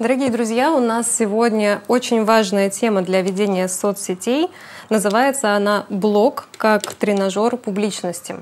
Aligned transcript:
Дорогие 0.00 0.28
друзья, 0.28 0.72
у 0.72 0.80
нас 0.80 1.08
сегодня 1.08 1.80
очень 1.86 2.24
важная 2.24 2.68
тема 2.68 3.02
для 3.02 3.22
ведения 3.22 3.68
соцсетей. 3.68 4.50
Называется 4.90 5.54
она 5.54 5.86
«Блог 5.88 6.48
как 6.56 6.94
тренажер 6.94 7.56
публичности». 7.56 8.34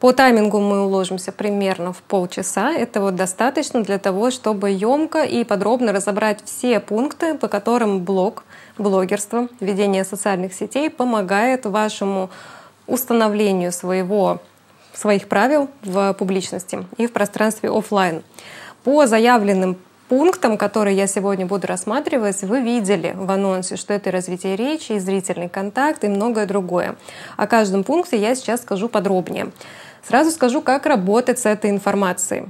По 0.00 0.12
таймингу 0.12 0.58
мы 0.58 0.84
уложимся 0.84 1.30
примерно 1.30 1.92
в 1.92 1.98
полчаса. 2.02 2.72
Этого 2.72 3.12
достаточно 3.12 3.84
для 3.84 3.98
того, 3.98 4.32
чтобы 4.32 4.70
емко 4.70 5.22
и 5.22 5.44
подробно 5.44 5.92
разобрать 5.92 6.40
все 6.44 6.80
пункты, 6.80 7.34
по 7.34 7.46
которым 7.46 8.00
блог, 8.02 8.42
блогерство, 8.76 9.46
ведение 9.60 10.02
социальных 10.02 10.52
сетей 10.54 10.90
помогает 10.90 11.66
вашему 11.66 12.30
установлению 12.88 13.70
своего, 13.70 14.40
своих 14.92 15.28
правил 15.28 15.68
в 15.84 16.14
публичности 16.14 16.84
и 16.96 17.06
в 17.06 17.12
пространстве 17.12 17.70
офлайн. 17.70 18.24
По 18.82 19.06
заявленным 19.06 19.76
пунктам, 20.10 20.58
которые 20.58 20.96
я 20.96 21.06
сегодня 21.06 21.46
буду 21.46 21.68
рассматривать, 21.68 22.42
вы 22.42 22.60
видели 22.60 23.12
в 23.14 23.30
анонсе, 23.30 23.76
что 23.76 23.94
это 23.94 24.10
развитие 24.10 24.56
речи, 24.56 24.90
и 24.92 24.98
зрительный 24.98 25.48
контакт 25.48 26.02
и 26.02 26.08
многое 26.08 26.46
другое. 26.46 26.96
О 27.36 27.46
каждом 27.46 27.84
пункте 27.84 28.16
я 28.18 28.34
сейчас 28.34 28.62
скажу 28.62 28.88
подробнее. 28.88 29.52
Сразу 30.02 30.32
скажу, 30.32 30.62
как 30.62 30.86
работать 30.86 31.38
с 31.38 31.46
этой 31.46 31.70
информацией. 31.70 32.46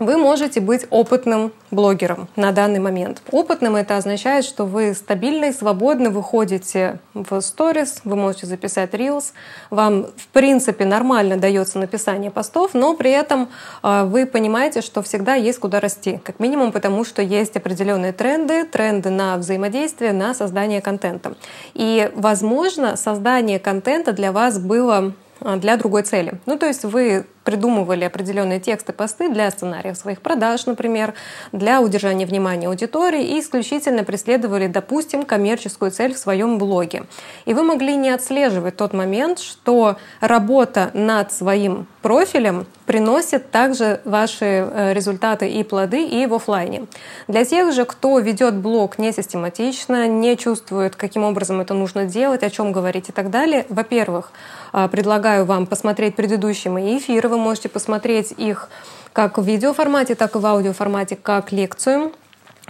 Вы 0.00 0.16
можете 0.16 0.60
быть 0.60 0.86
опытным 0.90 1.52
блогером 1.70 2.28
на 2.34 2.50
данный 2.50 2.80
момент. 2.80 3.22
Опытным 3.30 3.76
это 3.76 3.96
означает, 3.96 4.44
что 4.44 4.64
вы 4.64 4.92
стабильно 4.94 5.46
и 5.46 5.52
свободно 5.52 6.10
выходите 6.10 6.98
в 7.14 7.40
сторис, 7.40 8.00
вы 8.04 8.16
можете 8.16 8.46
записать 8.46 8.92
reels, 8.92 9.32
вам 9.70 10.06
в 10.16 10.26
принципе 10.28 10.84
нормально 10.84 11.36
дается 11.36 11.78
написание 11.78 12.30
постов, 12.30 12.74
но 12.74 12.94
при 12.94 13.10
этом 13.10 13.48
а, 13.82 14.04
вы 14.04 14.26
понимаете, 14.26 14.82
что 14.82 15.02
всегда 15.02 15.34
есть 15.34 15.60
куда 15.60 15.78
расти, 15.78 16.20
как 16.24 16.40
минимум 16.40 16.72
потому, 16.72 17.04
что 17.04 17.22
есть 17.22 17.56
определенные 17.56 18.12
тренды, 18.12 18.64
тренды 18.64 19.10
на 19.10 19.36
взаимодействие, 19.36 20.12
на 20.12 20.34
создание 20.34 20.80
контента. 20.80 21.34
И, 21.74 22.10
возможно, 22.14 22.96
создание 22.96 23.60
контента 23.60 24.12
для 24.12 24.32
вас 24.32 24.58
было 24.58 25.12
а, 25.40 25.56
для 25.56 25.76
другой 25.76 26.02
цели. 26.02 26.40
Ну, 26.46 26.58
то 26.58 26.66
есть 26.66 26.84
вы 26.84 27.26
придумывали 27.44 28.04
определенные 28.04 28.58
тексты, 28.58 28.92
посты 28.92 29.28
для 29.28 29.50
сценариев 29.50 29.96
своих 29.96 30.20
продаж, 30.20 30.66
например, 30.66 31.14
для 31.52 31.80
удержания 31.80 32.26
внимания 32.26 32.68
аудитории 32.68 33.22
и 33.22 33.40
исключительно 33.40 34.02
преследовали, 34.02 34.66
допустим, 34.66 35.24
коммерческую 35.24 35.90
цель 35.90 36.14
в 36.14 36.18
своем 36.18 36.58
блоге. 36.58 37.04
И 37.44 37.54
вы 37.54 37.62
могли 37.62 37.96
не 37.96 38.10
отслеживать 38.10 38.76
тот 38.76 38.92
момент, 38.92 39.38
что 39.38 39.96
работа 40.20 40.90
над 40.94 41.32
своим 41.32 41.86
профилем 42.02 42.66
приносит 42.86 43.50
также 43.50 44.00
ваши 44.04 44.44
э, 44.44 44.92
результаты 44.92 45.48
и 45.48 45.62
плоды 45.62 46.06
и 46.06 46.26
в 46.26 46.34
офлайне. 46.34 46.86
Для 47.28 47.44
тех 47.44 47.72
же, 47.72 47.84
кто 47.84 48.18
ведет 48.18 48.54
блог 48.56 48.98
не 48.98 49.12
систематично, 49.12 50.06
не 50.06 50.36
чувствует, 50.36 50.96
каким 50.96 51.24
образом 51.24 51.60
это 51.60 51.72
нужно 51.72 52.04
делать, 52.04 52.42
о 52.42 52.50
чем 52.50 52.72
говорить 52.72 53.08
и 53.08 53.12
так 53.12 53.30
далее, 53.30 53.64
во-первых, 53.68 54.32
э, 54.72 54.88
предлагаю 54.88 55.46
вам 55.46 55.66
посмотреть 55.66 56.14
предыдущие 56.14 56.72
мои 56.72 56.98
эфиры, 56.98 57.28
вы 57.34 57.40
можете 57.40 57.68
посмотреть 57.68 58.32
их 58.32 58.68
как 59.12 59.38
в 59.38 59.44
видеоформате, 59.44 60.14
так 60.14 60.34
и 60.34 60.38
в 60.38 60.46
аудиоформате, 60.46 61.16
как 61.16 61.52
лекцию 61.52 62.12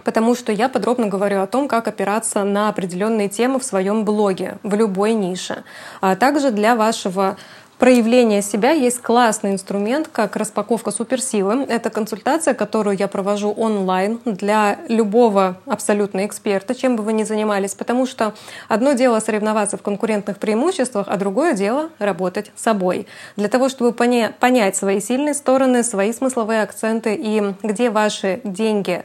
потому 0.02 0.34
что 0.34 0.52
я 0.52 0.68
подробно 0.68 1.06
говорю 1.06 1.40
о 1.40 1.46
том, 1.46 1.66
как 1.66 1.88
опираться 1.88 2.44
на 2.44 2.68
определенные 2.68 3.28
темы 3.28 3.58
в 3.58 3.64
своем 3.64 4.04
блоге, 4.04 4.58
в 4.62 4.74
любой 4.74 5.14
нише. 5.14 5.64
А 6.00 6.14
также 6.14 6.50
для 6.50 6.76
вашего 6.76 7.36
проявления 7.78 8.42
себя 8.42 8.70
есть 8.70 9.00
классный 9.00 9.52
инструмент, 9.52 10.08
как 10.10 10.36
распаковка 10.36 10.90
суперсилы. 10.90 11.64
Это 11.64 11.90
консультация, 11.90 12.54
которую 12.54 12.96
я 12.96 13.08
провожу 13.08 13.50
онлайн 13.50 14.20
для 14.24 14.78
любого 14.88 15.58
абсолютно 15.66 16.26
эксперта, 16.26 16.74
чем 16.74 16.96
бы 16.96 17.02
вы 17.02 17.12
ни 17.12 17.24
занимались, 17.24 17.74
потому 17.74 18.06
что 18.06 18.34
одно 18.68 18.92
дело 18.92 19.20
соревноваться 19.20 19.76
в 19.76 19.82
конкурентных 19.82 20.38
преимуществах, 20.38 21.06
а 21.08 21.16
другое 21.16 21.54
дело 21.54 21.90
работать 21.98 22.52
собой. 22.56 23.06
Для 23.36 23.48
того, 23.48 23.68
чтобы 23.68 23.92
понять 23.92 24.76
свои 24.76 25.00
сильные 25.00 25.34
стороны, 25.34 25.82
свои 25.82 26.12
смысловые 26.12 26.62
акценты 26.62 27.14
и 27.14 27.54
где 27.62 27.90
ваши 27.90 28.40
деньги 28.44 29.04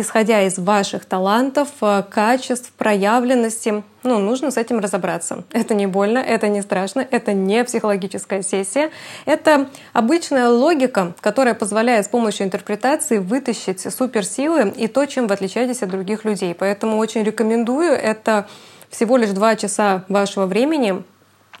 исходя 0.00 0.42
из 0.42 0.58
ваших 0.58 1.04
талантов, 1.04 1.68
э, 1.80 2.02
качеств, 2.08 2.72
проявленности. 2.72 3.82
Ну, 4.02 4.18
нужно 4.18 4.50
с 4.50 4.56
этим 4.56 4.78
разобраться. 4.78 5.44
Это 5.52 5.74
не 5.74 5.86
больно, 5.86 6.18
это 6.18 6.48
не 6.48 6.62
страшно, 6.62 7.06
это 7.10 7.32
не 7.32 7.64
психологическая 7.64 8.42
сессия. 8.42 8.90
Это 9.26 9.68
обычная 9.92 10.48
логика, 10.48 11.14
которая 11.20 11.54
позволяет 11.54 12.06
с 12.06 12.08
помощью 12.08 12.46
интерпретации 12.46 13.18
вытащить 13.18 13.80
суперсилы 13.80 14.72
и 14.76 14.88
то, 14.88 15.06
чем 15.06 15.26
вы 15.26 15.34
отличаетесь 15.34 15.82
от 15.82 15.90
других 15.90 16.24
людей. 16.24 16.54
Поэтому 16.54 16.98
очень 16.98 17.22
рекомендую. 17.22 17.92
Это 17.92 18.46
всего 18.90 19.16
лишь 19.16 19.30
два 19.30 19.56
часа 19.56 20.04
вашего 20.08 20.46
времени, 20.46 21.02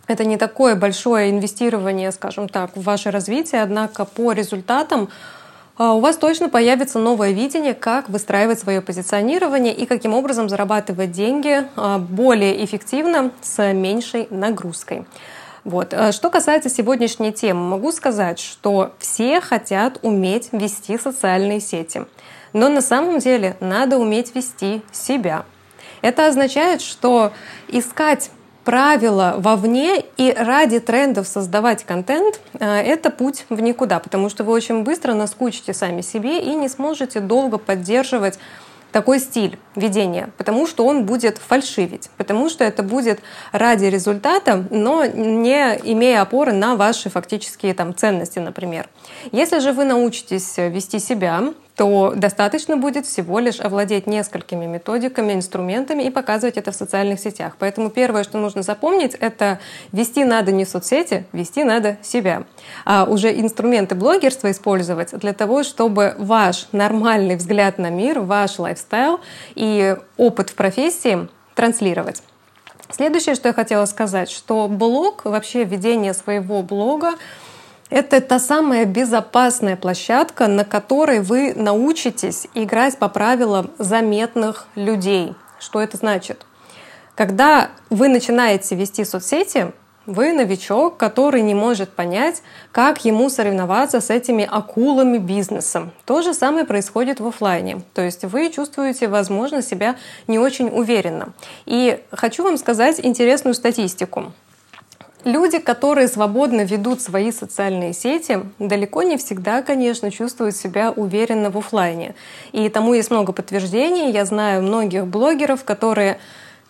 это 0.08 0.24
не 0.24 0.38
такое 0.38 0.74
большое 0.74 1.30
инвестирование, 1.30 2.10
скажем 2.12 2.48
так, 2.48 2.74
в 2.74 2.82
ваше 2.82 3.10
развитие, 3.10 3.62
однако 3.62 4.06
по 4.06 4.32
результатам 4.32 5.10
у 5.78 6.00
вас 6.00 6.16
точно 6.16 6.48
появится 6.48 6.98
новое 6.98 7.30
видение, 7.30 7.72
как 7.72 8.08
выстраивать 8.08 8.58
свое 8.58 8.80
позиционирование 8.80 9.72
и 9.72 9.86
каким 9.86 10.12
образом 10.12 10.48
зарабатывать 10.48 11.12
деньги 11.12 11.64
а, 11.76 11.98
более 11.98 12.64
эффективно 12.64 13.30
с 13.40 13.72
меньшей 13.72 14.26
нагрузкой. 14.30 15.06
Вот. 15.62 15.94
А, 15.94 16.10
что 16.10 16.30
касается 16.30 16.68
сегодняшней 16.68 17.32
темы, 17.32 17.60
могу 17.60 17.92
сказать, 17.92 18.40
что 18.40 18.92
все 18.98 19.40
хотят 19.40 19.98
уметь 20.02 20.48
вести 20.50 20.98
социальные 20.98 21.60
сети. 21.60 22.06
Но 22.52 22.68
на 22.68 22.80
самом 22.80 23.20
деле 23.20 23.56
надо 23.60 23.98
уметь 23.98 24.34
вести 24.34 24.82
себя. 24.90 25.44
Это 26.02 26.26
означает, 26.26 26.80
что 26.80 27.32
искать 27.68 28.30
правила 28.68 29.36
вовне 29.38 30.04
и 30.18 30.30
ради 30.30 30.78
трендов 30.78 31.26
создавать 31.26 31.84
контент 31.84 32.38
э,— 32.60 32.66
это 32.82 33.08
путь 33.08 33.46
в 33.48 33.62
никуда, 33.62 33.98
потому 33.98 34.28
что 34.28 34.44
вы 34.44 34.52
очень 34.52 34.82
быстро 34.82 35.14
наскучите 35.14 35.72
сами 35.72 36.02
себе 36.02 36.38
и 36.38 36.54
не 36.54 36.68
сможете 36.68 37.20
долго 37.20 37.56
поддерживать 37.56 38.38
такой 38.92 39.20
стиль 39.20 39.58
ведения, 39.74 40.28
потому 40.36 40.66
что 40.66 40.84
он 40.84 41.06
будет 41.06 41.38
фальшивить, 41.38 42.10
потому 42.18 42.50
что 42.50 42.62
это 42.62 42.82
будет 42.82 43.20
ради 43.52 43.86
результата, 43.86 44.62
но 44.70 45.06
не 45.06 45.80
имея 45.84 46.20
опоры 46.20 46.52
на 46.52 46.76
ваши 46.76 47.08
фактические 47.08 47.72
там, 47.72 47.94
ценности, 47.94 48.38
например. 48.38 48.90
Если 49.32 49.60
же 49.60 49.72
вы 49.72 49.84
научитесь 49.84 50.58
вести 50.58 50.98
себя, 50.98 51.54
то 51.78 52.12
достаточно 52.16 52.76
будет 52.76 53.06
всего 53.06 53.38
лишь 53.38 53.60
овладеть 53.60 54.08
несколькими 54.08 54.66
методиками, 54.66 55.32
инструментами 55.32 56.02
и 56.02 56.10
показывать 56.10 56.56
это 56.56 56.72
в 56.72 56.74
социальных 56.74 57.20
сетях. 57.20 57.54
Поэтому 57.56 57.88
первое, 57.88 58.24
что 58.24 58.36
нужно 58.36 58.62
запомнить, 58.62 59.14
это 59.14 59.60
вести 59.92 60.24
надо 60.24 60.50
не 60.50 60.64
соцсети, 60.64 61.26
вести 61.32 61.62
надо 61.62 61.96
себя. 62.02 62.42
А 62.84 63.04
уже 63.04 63.32
инструменты 63.32 63.94
блогерства 63.94 64.50
использовать 64.50 65.16
для 65.16 65.32
того, 65.32 65.62
чтобы 65.62 66.16
ваш 66.18 66.66
нормальный 66.72 67.36
взгляд 67.36 67.78
на 67.78 67.90
мир, 67.90 68.18
ваш 68.18 68.58
лайфстайл 68.58 69.20
и 69.54 69.96
опыт 70.16 70.50
в 70.50 70.54
профессии 70.56 71.28
транслировать. 71.54 72.24
Следующее, 72.90 73.36
что 73.36 73.48
я 73.48 73.54
хотела 73.54 73.84
сказать, 73.84 74.30
что 74.30 74.66
блог, 74.66 75.24
вообще 75.24 75.62
ведение 75.62 76.12
своего 76.12 76.60
блога, 76.62 77.12
это 77.90 78.20
та 78.20 78.38
самая 78.38 78.84
безопасная 78.84 79.76
площадка, 79.76 80.46
на 80.46 80.64
которой 80.64 81.20
вы 81.20 81.54
научитесь 81.54 82.46
играть 82.54 82.98
по 82.98 83.08
правилам 83.08 83.70
заметных 83.78 84.66
людей. 84.74 85.34
Что 85.58 85.80
это 85.80 85.96
значит? 85.96 86.44
Когда 87.14 87.70
вы 87.90 88.08
начинаете 88.08 88.76
вести 88.76 89.04
соцсети, 89.04 89.72
вы 90.08 90.32
новичок, 90.32 90.96
который 90.96 91.42
не 91.42 91.54
может 91.54 91.90
понять, 91.90 92.42
как 92.72 93.04
ему 93.04 93.28
соревноваться 93.28 94.00
с 94.00 94.08
этими 94.08 94.48
акулами 94.50 95.18
бизнеса. 95.18 95.90
То 96.06 96.22
же 96.22 96.32
самое 96.32 96.64
происходит 96.64 97.20
в 97.20 97.26
офлайне. 97.26 97.82
То 97.92 98.00
есть 98.00 98.24
вы 98.24 98.50
чувствуете, 98.50 99.06
возможно, 99.06 99.60
себя 99.60 99.96
не 100.26 100.38
очень 100.38 100.68
уверенно. 100.68 101.34
И 101.66 102.02
хочу 102.10 102.42
вам 102.42 102.56
сказать 102.56 103.00
интересную 103.02 103.52
статистику. 103.52 104.32
Люди, 105.24 105.58
которые 105.58 106.06
свободно 106.06 106.60
ведут 106.62 107.02
свои 107.02 107.32
социальные 107.32 107.92
сети, 107.92 108.40
далеко 108.58 109.02
не 109.02 109.16
всегда, 109.16 109.62
конечно, 109.62 110.12
чувствуют 110.12 110.54
себя 110.54 110.92
уверенно 110.92 111.50
в 111.50 111.58
офлайне. 111.58 112.14
И 112.52 112.68
тому 112.68 112.94
есть 112.94 113.10
много 113.10 113.32
подтверждений. 113.32 114.12
Я 114.12 114.24
знаю 114.24 114.62
многих 114.62 115.06
блогеров, 115.06 115.64
которые 115.64 116.18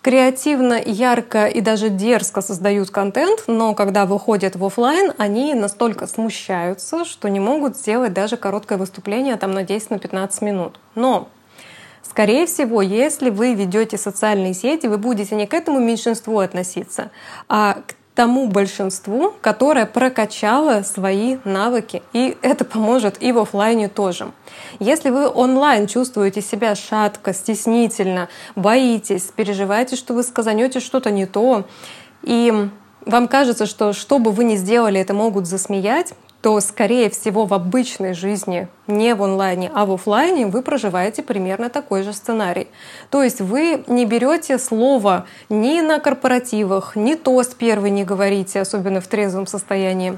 креативно, 0.01 0.81
ярко 0.83 1.45
и 1.45 1.61
даже 1.61 1.89
дерзко 1.89 2.41
создают 2.41 2.89
контент, 2.89 3.43
но 3.47 3.75
когда 3.75 4.05
выходят 4.05 4.55
в 4.55 4.65
офлайн, 4.65 5.13
они 5.17 5.53
настолько 5.53 6.07
смущаются, 6.07 7.05
что 7.05 7.27
не 7.27 7.39
могут 7.39 7.77
сделать 7.77 8.13
даже 8.13 8.35
короткое 8.37 8.77
выступление 8.77 9.35
там 9.35 9.51
на 9.51 9.63
10-15 9.63 10.43
минут. 10.43 10.79
Но 10.95 11.27
Скорее 12.01 12.47
всего, 12.47 12.81
если 12.81 13.29
вы 13.29 13.53
ведете 13.53 13.97
социальные 13.97 14.55
сети, 14.55 14.87
вы 14.87 14.97
будете 14.97 15.35
не 15.35 15.45
к 15.45 15.53
этому 15.53 15.79
меньшинству 15.79 16.39
относиться, 16.39 17.11
а 17.47 17.77
к 17.85 17.93
тому 18.19 18.47
большинству, 18.47 19.33
которое 19.39 19.85
прокачало 19.85 20.83
свои 20.83 21.37
навыки. 21.45 22.03
И 22.11 22.37
это 22.41 22.65
поможет 22.65 23.15
и 23.23 23.31
в 23.31 23.39
офлайне 23.39 23.87
тоже. 23.87 24.33
Если 24.79 25.09
вы 25.09 25.29
онлайн 25.29 25.87
чувствуете 25.87 26.41
себя 26.41 26.75
шатко, 26.75 27.33
стеснительно, 27.33 28.27
боитесь, 28.57 29.31
переживаете, 29.33 29.95
что 29.95 30.13
вы 30.13 30.23
сказанете 30.23 30.81
что-то 30.81 31.11
не 31.11 31.27
то, 31.27 31.63
и 32.21 32.69
вам 33.05 33.29
кажется, 33.29 33.65
что 33.65 33.93
что 33.93 34.19
бы 34.19 34.31
вы 34.31 34.43
ни 34.43 34.57
сделали, 34.57 34.99
это 34.99 35.13
могут 35.13 35.47
засмеять, 35.47 36.13
то, 36.41 36.59
скорее 36.61 37.09
всего, 37.09 37.45
в 37.45 37.53
обычной 37.53 38.13
жизни, 38.13 38.67
не 38.87 39.13
в 39.13 39.23
онлайне, 39.23 39.69
а 39.73 39.85
в 39.85 39.91
офлайне, 39.91 40.47
вы 40.47 40.61
проживаете 40.61 41.21
примерно 41.21 41.69
такой 41.69 42.03
же 42.03 42.13
сценарий. 42.13 42.67
То 43.09 43.21
есть 43.23 43.41
вы 43.41 43.83
не 43.87 44.05
берете 44.05 44.57
слово 44.57 45.25
ни 45.49 45.81
на 45.81 45.99
корпоративах, 45.99 46.95
ни 46.95 47.15
тост 47.15 47.55
первый 47.57 47.91
не 47.91 48.05
говорите, 48.05 48.61
особенно 48.61 49.01
в 49.01 49.07
трезвом 49.07 49.47
состоянии, 49.47 50.17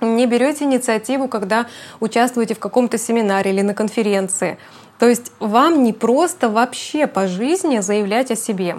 не 0.00 0.26
берете 0.26 0.64
инициативу, 0.64 1.28
когда 1.28 1.66
участвуете 2.00 2.54
в 2.54 2.58
каком-то 2.58 2.98
семинаре 2.98 3.52
или 3.52 3.62
на 3.62 3.74
конференции. 3.74 4.58
То 4.98 5.08
есть 5.08 5.32
вам 5.38 5.84
не 5.84 5.92
просто 5.92 6.48
вообще 6.48 7.06
по 7.06 7.28
жизни 7.28 7.78
заявлять 7.78 8.32
о 8.32 8.36
себе 8.36 8.76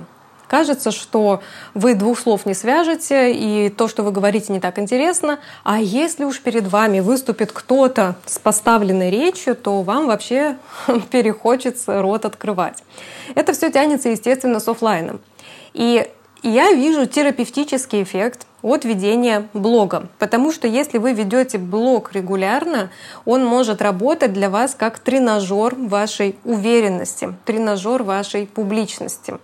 кажется, 0.53 0.91
что 0.91 1.41
вы 1.73 1.95
двух 1.95 2.19
слов 2.19 2.45
не 2.45 2.53
свяжете, 2.53 3.33
и 3.33 3.69
то, 3.69 3.87
что 3.87 4.03
вы 4.03 4.11
говорите, 4.11 4.53
не 4.53 4.59
так 4.59 4.77
интересно. 4.77 5.39
А 5.63 5.79
если 5.79 6.25
уж 6.25 6.39
перед 6.41 6.67
вами 6.67 6.99
выступит 6.99 7.51
кто-то 7.51 8.17
с 8.27 8.37
поставленной 8.37 9.09
речью, 9.09 9.55
то 9.55 9.81
вам 9.81 10.05
вообще 10.05 10.57
перехочется 11.09 12.03
рот 12.03 12.25
открывать. 12.25 12.83
Это 13.33 13.53
все 13.53 13.71
тянется, 13.71 14.09
естественно, 14.09 14.59
с 14.59 14.67
офлайном. 14.67 15.21
И 15.73 16.07
я 16.43 16.71
вижу 16.71 17.07
терапевтический 17.07 18.03
эффект 18.03 18.45
от 18.61 18.85
ведения 18.85 19.47
блога. 19.53 20.09
Потому 20.19 20.51
что 20.51 20.67
если 20.67 20.99
вы 20.99 21.13
ведете 21.13 21.57
блог 21.57 22.13
регулярно, 22.13 22.91
он 23.25 23.43
может 23.43 23.81
работать 23.81 24.33
для 24.33 24.51
вас 24.51 24.75
как 24.75 24.99
тренажер 24.99 25.73
вашей 25.73 26.35
уверенности, 26.43 27.33
тренажер 27.45 28.03
вашей 28.03 28.45
публичности. 28.45 29.39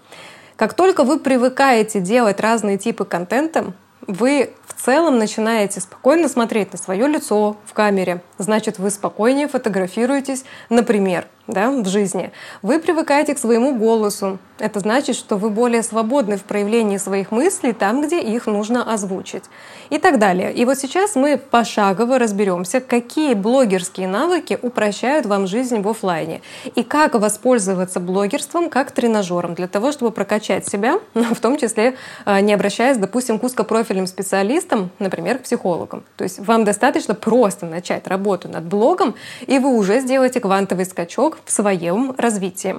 Как 0.60 0.74
только 0.74 1.06
вы 1.06 1.20
привыкаете 1.20 2.02
делать 2.02 2.42
разные 2.42 2.78
типы 2.78 3.06
контента, 3.06 3.72
вы 4.08 4.50
в 4.68 4.74
целом 4.74 5.18
начинаете 5.18 5.80
спокойно 5.80 6.28
смотреть 6.28 6.74
на 6.74 6.78
свое 6.78 7.08
лицо 7.08 7.56
в 7.66 7.72
камере, 7.72 8.22
значит, 8.38 8.78
вы 8.78 8.90
спокойнее 8.90 9.48
фотографируетесь, 9.48 10.44
например, 10.70 11.28
да, 11.50 11.72
в 11.72 11.88
жизни. 11.88 12.32
Вы 12.62 12.80
привыкаете 12.80 13.34
к 13.34 13.40
своему 13.40 13.76
голосу. 13.76 14.40
Это 14.60 14.80
значит, 14.82 15.16
что 15.16 15.38
вы 15.38 15.50
более 15.50 15.84
свободны 15.84 16.38
в 16.38 16.44
проявлении 16.44 16.98
своих 16.98 17.32
мыслей 17.32 17.74
там, 17.74 18.02
где 18.02 18.22
их 18.22 18.46
нужно 18.46 18.94
озвучить. 18.94 19.44
И 19.90 19.98
так 19.98 20.20
далее. 20.20 20.54
И 20.54 20.66
вот 20.66 20.78
сейчас 20.78 21.16
мы 21.16 21.38
пошагово 21.38 22.20
разберемся, 22.20 22.82
какие 22.82 23.34
блогерские 23.34 24.08
навыки 24.08 24.60
упрощают 24.62 25.26
вам 25.26 25.48
жизнь 25.48 25.82
в 25.82 25.88
офлайне. 25.88 26.42
И 26.76 26.84
как 26.84 27.16
воспользоваться 27.16 28.00
блогерством 28.00 28.70
как 28.70 28.92
тренажером 28.92 29.56
для 29.56 29.68
того, 29.68 29.92
чтобы 29.92 30.12
прокачать 30.12 30.68
себя, 30.68 31.00
в 31.14 31.40
том 31.40 31.58
числе 31.58 31.96
а, 32.26 32.42
не 32.42 32.54
обращаясь, 32.54 32.98
допустим, 32.98 33.40
к 33.40 33.44
узкопрофильным 33.44 34.08
специалистам, 34.08 34.92
например, 35.00 35.40
к 35.40 35.44
психологам. 35.44 36.04
То 36.18 36.24
есть 36.24 36.40
вам 36.40 36.64
достаточно 36.64 37.16
просто 37.16 37.66
начать 37.66 38.08
работу 38.08 38.50
над 38.50 38.66
блогом, 38.66 39.16
и 39.48 39.58
вы 39.58 39.76
уже 39.76 40.02
сделаете 40.02 40.40
квантовый 40.40 40.86
скачок 40.86 41.39
в 41.46 41.52
своем 41.52 42.14
развитии. 42.18 42.76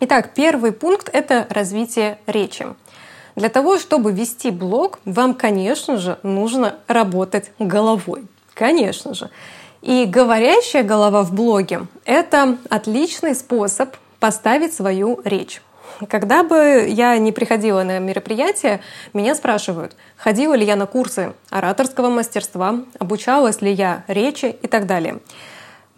Итак, 0.00 0.30
первый 0.34 0.72
пункт— 0.72 1.10
это 1.12 1.46
развитие 1.50 2.18
речи. 2.26 2.66
Для 3.36 3.48
того, 3.48 3.78
чтобы 3.78 4.12
вести 4.12 4.50
блог, 4.50 4.98
вам, 5.04 5.34
конечно 5.34 5.98
же, 5.98 6.18
нужно 6.22 6.76
работать 6.88 7.52
головой. 7.58 8.26
Конечно 8.54 9.14
же. 9.14 9.30
И 9.82 10.04
говорящая 10.04 10.82
голова 10.82 11.22
в 11.22 11.34
блоге— 11.34 11.86
это 12.04 12.58
отличный 12.68 13.34
способ 13.34 13.96
поставить 14.18 14.74
свою 14.74 15.20
речь. 15.24 15.62
Когда 16.08 16.42
бы 16.42 16.86
я 16.88 17.16
не 17.18 17.32
приходила 17.32 17.82
на 17.82 17.98
мероприятие, 17.98 18.80
меня 19.12 19.34
спрашивают, 19.34 19.96
ходила 20.16 20.54
ли 20.54 20.64
я 20.64 20.76
на 20.76 20.86
курсы 20.86 21.34
ораторского 21.50 22.08
мастерства, 22.08 22.80
обучалась 22.98 23.60
ли 23.60 23.72
я 23.72 24.04
речи 24.06 24.56
и 24.62 24.66
так 24.66 24.86
далее. 24.86 25.18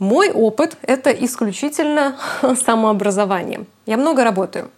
Мой 0.02 0.32
опыт— 0.32 0.78
это 0.82 1.12
исключительно 1.12 2.16
самообразование. 2.66 3.66
Я 3.86 3.96
много 3.96 4.24
работаю. 4.24 4.68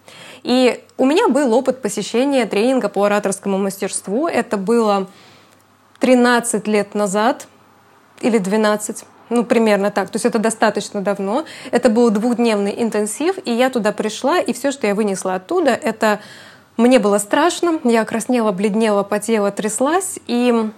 И 0.43 0.79
у 0.99 1.05
меня 1.07 1.29
был 1.29 1.51
опыт 1.55 1.81
посещения 1.81 2.45
тренинга 2.45 2.89
по 2.89 3.05
ораторскому 3.05 3.57
мастерству. 3.57 4.27
Это 4.27 4.57
было 4.57 5.07
13 5.99 6.67
лет 6.67 6.93
назад 6.93 7.47
или 8.21 8.37
12 8.37 9.03
ну, 9.31 9.43
примерно 9.43 9.89
так. 9.89 10.11
То 10.11 10.17
есть 10.17 10.25
это 10.25 10.37
достаточно 10.37 11.01
давно. 11.01 11.45
Это 11.71 11.89
был 11.89 12.11
двухдневный 12.11 12.75
интенсив, 12.77 13.37
и 13.45 13.51
я 13.51 13.71
туда 13.71 13.91
пришла, 13.93 14.37
и 14.37 14.53
все, 14.53 14.71
что 14.71 14.85
я 14.85 14.93
вынесла 14.93 15.33
оттуда, 15.33 15.71
это 15.71 16.19
мне 16.77 16.99
было 16.99 17.17
страшно, 17.17 17.79
я 17.83 18.05
краснела, 18.05 18.51
бледнела, 18.51 19.01
потела, 19.01 19.49
тряслась, 19.49 20.19
и 20.27 20.69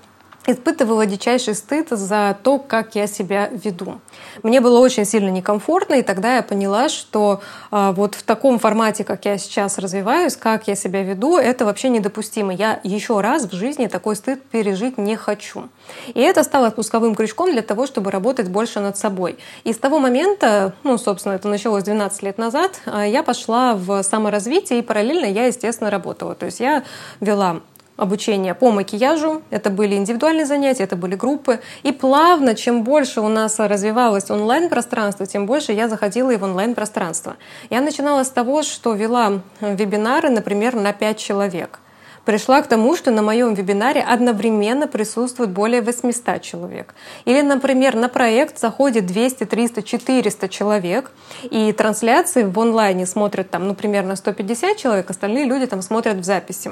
испытывала 0.48 1.06
дичайший 1.06 1.54
стыд 1.54 1.90
за 1.90 2.38
то, 2.42 2.58
как 2.58 2.96
я 2.96 3.06
себя 3.06 3.50
веду. 3.52 4.00
Мне 4.44 4.62
было 4.62 4.80
очень 4.80 5.06
сильно 5.06 5.30
некомфортно, 5.30 5.96
и 5.96 6.02
тогда 6.02 6.38
я 6.38 6.42
поняла, 6.42 6.88
что 6.90 7.42
э, 7.72 7.92
вот 7.92 8.16
в 8.16 8.24
таком 8.24 8.58
формате, 8.58 9.04
как 9.04 9.26
я 9.26 9.38
сейчас 9.38 9.78
развиваюсь, 9.78 10.38
как 10.38 10.68
я 10.68 10.76
себя 10.76 11.04
веду, 11.04 11.38
это 11.38 11.66
вообще 11.66 11.90
недопустимо. 11.90 12.54
Я 12.54 12.80
еще 12.84 13.20
раз 13.20 13.44
в 13.44 13.54
жизни 13.54 13.88
такой 13.88 14.16
стыд 14.16 14.42
пережить 14.44 14.98
не 14.98 15.18
хочу. 15.18 15.68
И 16.14 16.22
это 16.22 16.44
стало 16.44 16.70
спусковым 16.70 17.14
крючком 17.14 17.52
для 17.52 17.62
того, 17.62 17.86
чтобы 17.86 18.10
работать 18.10 18.48
больше 18.48 18.80
над 18.80 18.98
собой. 18.98 19.38
И 19.66 19.74
с 19.74 19.78
того 19.78 20.00
момента, 20.00 20.74
ну, 20.84 20.98
собственно, 20.98 21.34
это 21.34 21.50
началось 21.50 21.84
12 21.84 22.24
лет 22.24 22.38
назад, 22.38 22.80
э, 22.86 23.06
я 23.10 23.22
пошла 23.22 23.76
в 23.76 24.02
саморазвитие, 24.02 24.80
и 24.80 24.82
параллельно 24.82 25.26
я, 25.26 25.48
естественно, 25.48 25.90
работала. 25.90 26.36
То 26.36 26.46
есть 26.46 26.62
я 26.62 26.84
вела 27.20 27.62
обучения 27.98 28.54
по 28.54 28.72
макияжу. 28.72 29.42
Это 29.50 29.70
были 29.70 29.96
индивидуальные 29.96 30.46
занятия, 30.46 30.84
это 30.84 30.96
были 30.96 31.16
группы. 31.16 31.60
И 31.84 31.92
плавно, 31.92 32.56
чем 32.56 32.84
больше 32.84 33.20
у 33.22 33.28
нас 33.28 33.60
развивалось 33.60 34.32
онлайн-пространство, 34.32 35.26
тем 35.26 35.46
больше 35.46 35.74
я 35.74 35.90
заходила 35.90 36.32
и 36.32 36.38
в 36.38 36.44
онлайн-пространство. 36.44 37.36
Я 37.70 37.82
начинала 37.82 38.24
с 38.24 38.30
того, 38.30 38.64
что 38.64 38.94
вела 38.94 39.42
вебинары, 39.60 40.30
например, 40.30 40.76
на 40.76 40.94
5 40.94 41.18
человек. 41.18 41.80
Пришла 42.28 42.62
к 42.62 42.68
тому, 42.68 42.98
что 42.98 43.10
на 43.10 43.22
моем 43.22 43.54
вебинаре 43.54 44.02
одновременно 44.02 44.88
присутствует 44.88 45.50
более 45.50 45.82
800 45.82 46.42
человек. 46.42 46.94
Или, 47.24 47.42
например, 47.42 47.96
на 47.96 48.10
проект 48.10 48.60
заходит 48.60 49.06
200, 49.06 49.46
300, 49.46 49.82
400 49.82 50.50
человек, 50.50 51.12
и 51.44 51.72
трансляции 51.72 52.44
в 52.44 52.60
онлайне 52.60 53.06
смотрят 53.06 53.50
там, 53.50 53.66
ну, 53.70 53.76
примерно 53.76 54.18
150 54.18 54.76
человек, 54.76 55.10
остальные 55.10 55.46
люди 55.46 55.68
там 55.68 55.82
смотрят 55.82 56.18
в 56.18 56.26
записи. 56.26 56.72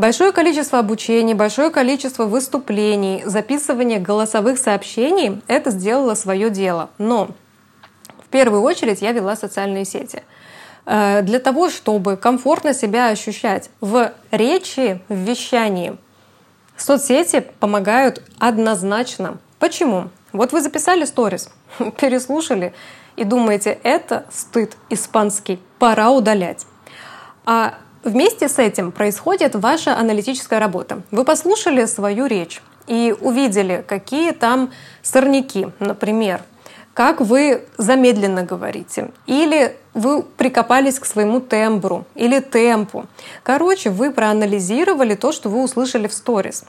Большое 0.00 0.32
количество 0.32 0.78
обучений, 0.78 1.34
большое 1.34 1.68
количество 1.68 2.24
выступлений, 2.24 3.22
записывание 3.26 3.98
голосовых 3.98 4.58
сообщений— 4.58 5.42
это 5.46 5.70
сделало 5.70 6.14
свое 6.14 6.48
дело. 6.48 6.88
Но 6.96 7.28
в 8.24 8.28
первую 8.30 8.62
очередь 8.62 9.02
я 9.02 9.12
вела 9.12 9.36
социальные 9.36 9.84
сети. 9.84 10.22
Э, 10.86 11.20
для 11.20 11.38
того, 11.38 11.68
чтобы 11.68 12.16
комфортно 12.16 12.72
себя 12.72 13.08
ощущать 13.08 13.68
в 13.82 14.10
речи, 14.30 15.02
в 15.10 15.16
вещании, 15.16 15.98
соцсети 16.78 17.44
помогают 17.60 18.22
однозначно. 18.38 19.36
Почему? 19.58 20.08
Вот 20.32 20.52
вы 20.52 20.62
записали 20.62 21.04
сторис, 21.04 21.50
переслушали 22.00 22.72
и 23.16 23.24
думаете, 23.24 23.78
это 23.82 24.24
стыд 24.32 24.78
испанский, 24.88 25.60
пора 25.78 26.10
удалять. 26.10 26.64
А 27.44 27.74
Вместе 28.02 28.48
с 28.48 28.58
этим 28.58 28.92
происходит 28.92 29.54
ваша 29.54 29.96
аналитическая 29.96 30.58
работа. 30.58 31.02
Вы 31.10 31.24
послушали 31.24 31.84
свою 31.84 32.26
речь 32.26 32.62
и 32.86 33.14
увидели, 33.20 33.84
какие 33.86 34.30
там 34.30 34.70
сорняки, 35.02 35.68
например, 35.80 36.40
как 36.94 37.20
вы 37.20 37.62
замедленно 37.76 38.42
говорите, 38.42 39.10
или 39.26 39.76
вы 39.92 40.22
прикопались 40.22 40.98
к 40.98 41.04
своему 41.04 41.40
тембру 41.40 42.06
или 42.14 42.40
темпу. 42.40 43.06
Короче, 43.42 43.90
вы 43.90 44.10
проанализировали 44.10 45.14
то, 45.14 45.30
что 45.30 45.50
вы 45.50 45.62
услышали 45.62 46.08
в 46.08 46.14
сторис. 46.14 46.64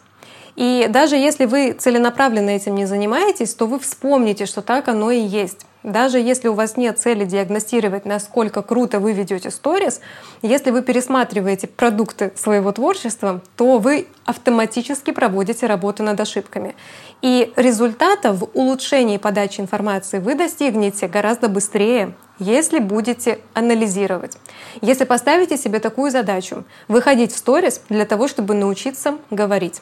И 0.55 0.87
даже 0.89 1.15
если 1.15 1.45
вы 1.45 1.73
целенаправленно 1.73 2.49
этим 2.49 2.75
не 2.75 2.85
занимаетесь, 2.85 3.53
то 3.53 3.67
вы 3.67 3.79
вспомните, 3.79 4.45
что 4.45 4.61
так 4.61 4.87
оно 4.87 5.11
и 5.11 5.19
есть. 5.19 5.65
Даже 5.83 6.19
если 6.19 6.47
у 6.47 6.53
вас 6.53 6.77
нет 6.77 6.99
цели 6.99 7.25
диагностировать, 7.25 8.05
насколько 8.05 8.61
круто 8.61 8.99
вы 8.99 9.13
ведете 9.13 9.49
сторис, 9.49 9.99
если 10.43 10.69
вы 10.69 10.83
пересматриваете 10.83 11.65
продукты 11.67 12.31
своего 12.35 12.71
творчества, 12.71 13.41
то 13.57 13.79
вы 13.79 14.05
автоматически 14.25 15.09
проводите 15.09 15.65
работу 15.65 16.03
над 16.03 16.19
ошибками. 16.19 16.75
И 17.23 17.51
результата 17.55 18.31
в 18.31 18.49
улучшении 18.53 19.17
подачи 19.17 19.59
информации 19.59 20.19
вы 20.19 20.35
достигнете 20.35 21.07
гораздо 21.07 21.49
быстрее, 21.49 22.13
если 22.37 22.77
будете 22.77 23.39
анализировать. 23.55 24.37
Если 24.81 25.05
поставите 25.05 25.57
себе 25.57 25.79
такую 25.79 26.11
задачу— 26.11 26.63
выходить 26.87 27.33
в 27.33 27.37
сторис 27.37 27.81
для 27.89 28.05
того, 28.05 28.27
чтобы 28.27 28.53
научиться 28.53 29.17
говорить. 29.31 29.81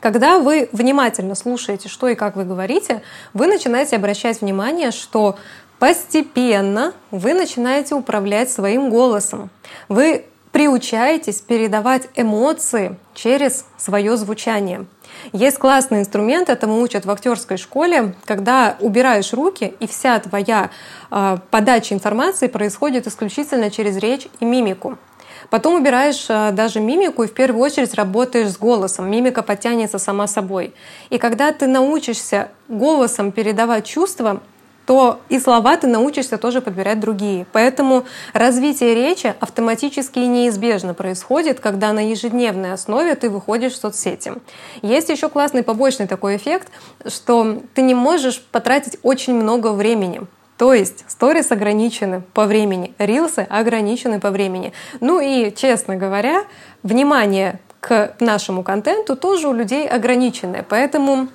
Когда 0.00 0.38
вы 0.38 0.68
внимательно 0.72 1.34
слушаете, 1.34 1.88
что 1.88 2.08
и 2.08 2.14
как 2.14 2.36
вы 2.36 2.44
говорите, 2.44 3.02
вы 3.32 3.46
начинаете 3.46 3.96
обращать 3.96 4.40
внимание, 4.40 4.90
что 4.90 5.36
постепенно 5.78 6.92
вы 7.10 7.34
начинаете 7.34 7.94
управлять 7.94 8.50
своим 8.50 8.90
голосом. 8.90 9.50
Вы 9.88 10.24
приучаетесь 10.52 11.40
передавать 11.40 12.08
эмоции 12.14 12.96
через 13.14 13.66
свое 13.76 14.16
звучание. 14.16 14.86
Есть 15.32 15.58
классный 15.58 16.00
инструмент, 16.00 16.48
этому 16.48 16.80
учат 16.80 17.04
в 17.04 17.10
актерской 17.10 17.56
школе, 17.56 18.14
когда 18.24 18.76
убираешь 18.80 19.32
руки, 19.32 19.74
и 19.80 19.86
вся 19.86 20.18
твоя 20.18 20.70
э, 21.10 21.38
подача 21.50 21.94
информации 21.94 22.46
происходит 22.46 23.06
исключительно 23.06 23.70
через 23.70 23.96
речь 23.96 24.28
и 24.40 24.44
мимику. 24.44 24.98
Потом 25.50 25.74
убираешь 25.74 26.26
э, 26.28 26.50
даже 26.52 26.80
мимику 26.80 27.22
и 27.22 27.26
в 27.26 27.34
первую 27.34 27.62
очередь 27.62 27.94
работаешь 27.94 28.50
с 28.50 28.58
голосом. 28.58 29.10
Мимика 29.10 29.42
подтянется 29.42 29.98
сама 29.98 30.26
собой. 30.26 30.74
И 31.10 31.18
когда 31.18 31.52
ты 31.52 31.66
научишься 31.66 32.48
голосом 32.68 33.32
передавать 33.32 33.86
чувства, 33.86 34.40
то 34.86 35.20
и 35.28 35.38
слова 35.38 35.76
ты 35.76 35.88
научишься 35.88 36.38
тоже 36.38 36.60
подбирать 36.60 37.00
другие. 37.00 37.46
Поэтому 37.52 38.04
развитие 38.32 38.94
речи 38.94 39.34
автоматически 39.40 40.20
и 40.20 40.26
неизбежно 40.26 40.94
происходит, 40.94 41.60
когда 41.60 41.92
на 41.92 42.08
ежедневной 42.08 42.72
основе 42.72 43.14
ты 43.16 43.28
выходишь 43.28 43.72
в 43.72 43.80
соцсети. 43.80 44.32
Есть 44.82 45.08
еще 45.08 45.28
классный 45.28 45.64
побочный 45.64 46.06
такой 46.06 46.36
эффект, 46.36 46.68
что 47.06 47.60
ты 47.74 47.82
не 47.82 47.94
можешь 47.94 48.40
потратить 48.40 48.98
очень 49.02 49.34
много 49.34 49.72
времени. 49.72 50.22
То 50.58 50.72
есть 50.72 51.04
сторис 51.08 51.52
ограничены 51.52 52.22
по 52.32 52.46
времени, 52.46 52.94
рилсы 52.98 53.46
ограничены 53.48 54.20
по 54.20 54.30
времени. 54.30 54.72
Ну 55.00 55.20
и, 55.20 55.54
честно 55.54 55.96
говоря, 55.96 56.44
внимание 56.82 57.60
к 57.80 58.16
нашему 58.20 58.62
контенту 58.62 59.16
тоже 59.16 59.48
у 59.48 59.52
людей 59.52 59.86
ограниченное. 59.86 60.64
Поэтому 60.68 61.28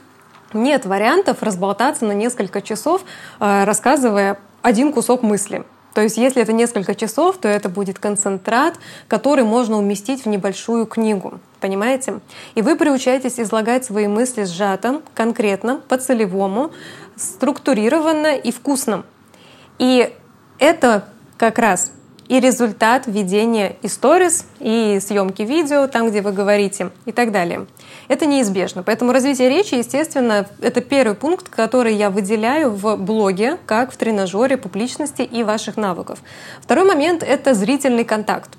нет 0.54 0.86
вариантов 0.86 1.44
разболтаться 1.44 2.06
на 2.06 2.14
несколько 2.14 2.62
часов, 2.62 3.04
э, 3.40 3.64
рассказывая 3.64 4.38
один 4.62 4.92
кусок 4.92 5.24
мысли. 5.24 5.64
То 5.94 6.02
есть 6.02 6.18
если 6.18 6.42
это 6.42 6.54
несколько 6.54 6.96
часов, 6.96 7.38
то 7.38 7.48
это 7.48 7.70
будет 7.70 8.00
концентрат, 8.00 8.76
который 9.08 9.44
можно 9.44 9.78
уместить 9.78 10.24
в 10.24 10.28
небольшую 10.28 10.86
книгу. 10.86 11.40
Понимаете? 11.60 12.20
И 12.56 12.62
вы 12.62 12.76
приучаетесь 12.76 13.40
излагать 13.40 13.86
свои 13.86 14.08
мысли 14.08 14.46
сжато, 14.46 15.02
конкретно, 15.14 15.82
по-целевому, 15.88 16.72
структурированно 17.16 18.36
и 18.36 18.52
вкусно. 18.52 19.04
И 19.80 20.14
это 20.60 21.06
как 21.38 21.60
раз 21.60 21.92
и 22.32 22.40
результат 22.40 23.08
ведения 23.08 23.76
и 23.82 23.90
и 24.62 25.02
съемки 25.06 25.42
видео, 25.42 25.88
там, 25.88 26.10
где 26.10 26.22
вы 26.22 26.32
говорите, 26.32 26.92
и 27.06 27.12
так 27.12 27.34
далее. 27.34 27.68
Это 28.08 28.26
неизбежно. 28.26 28.84
Поэтому 28.84 29.12
развитие 29.12 29.50
речи, 29.50 29.76
естественно, 29.76 30.48
это 30.62 30.80
первый 30.80 31.14
пункт, 31.14 31.50
который 31.50 31.94
я 31.94 32.10
выделяю 32.10 32.72
в 32.72 32.96
блоге, 32.96 33.58
как 33.66 33.92
в 33.92 33.98
тренажере 33.98 34.56
публичности 34.56 35.24
и 35.24 35.44
ваших 35.44 35.76
навыков. 35.76 36.20
Второй 36.62 36.86
момент— 36.86 37.22
это 37.28 37.54
зрительный 37.54 38.06
контакт. 38.06 38.52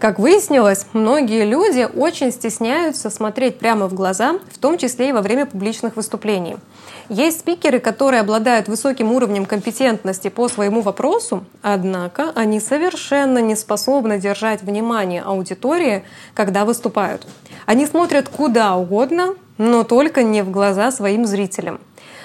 Как 0.00 0.18
выяснилось, 0.18 0.86
многие 0.94 1.44
люди 1.44 1.86
очень 1.94 2.32
стесняются 2.32 3.10
смотреть 3.10 3.58
прямо 3.58 3.86
в 3.86 3.92
глаза, 3.92 4.38
в 4.50 4.56
том 4.56 4.78
числе 4.78 5.10
и 5.10 5.12
во 5.12 5.20
время 5.20 5.44
публичных 5.44 5.94
выступлений. 5.94 6.56
Есть 7.10 7.40
спикеры, 7.40 7.80
которые 7.80 8.22
обладают 8.22 8.66
высоким 8.66 9.12
уровнем 9.12 9.44
компетентности 9.44 10.28
по 10.28 10.48
своему 10.48 10.80
вопросу, 10.80 11.44
однако 11.60 12.32
они 12.34 12.60
совершенно 12.60 13.40
не 13.40 13.54
способны 13.54 14.18
держать 14.18 14.62
внимание 14.62 15.20
аудитории, 15.20 16.02
когда 16.32 16.64
выступают. 16.64 17.26
Они 17.66 17.84
смотрят 17.84 18.30
куда 18.30 18.76
угодно, 18.76 19.34
но 19.58 19.84
только 19.84 20.22
не 20.22 20.40
в 20.40 20.50
глаза 20.50 20.92
своим 20.92 21.26
зрителям. 21.26 21.78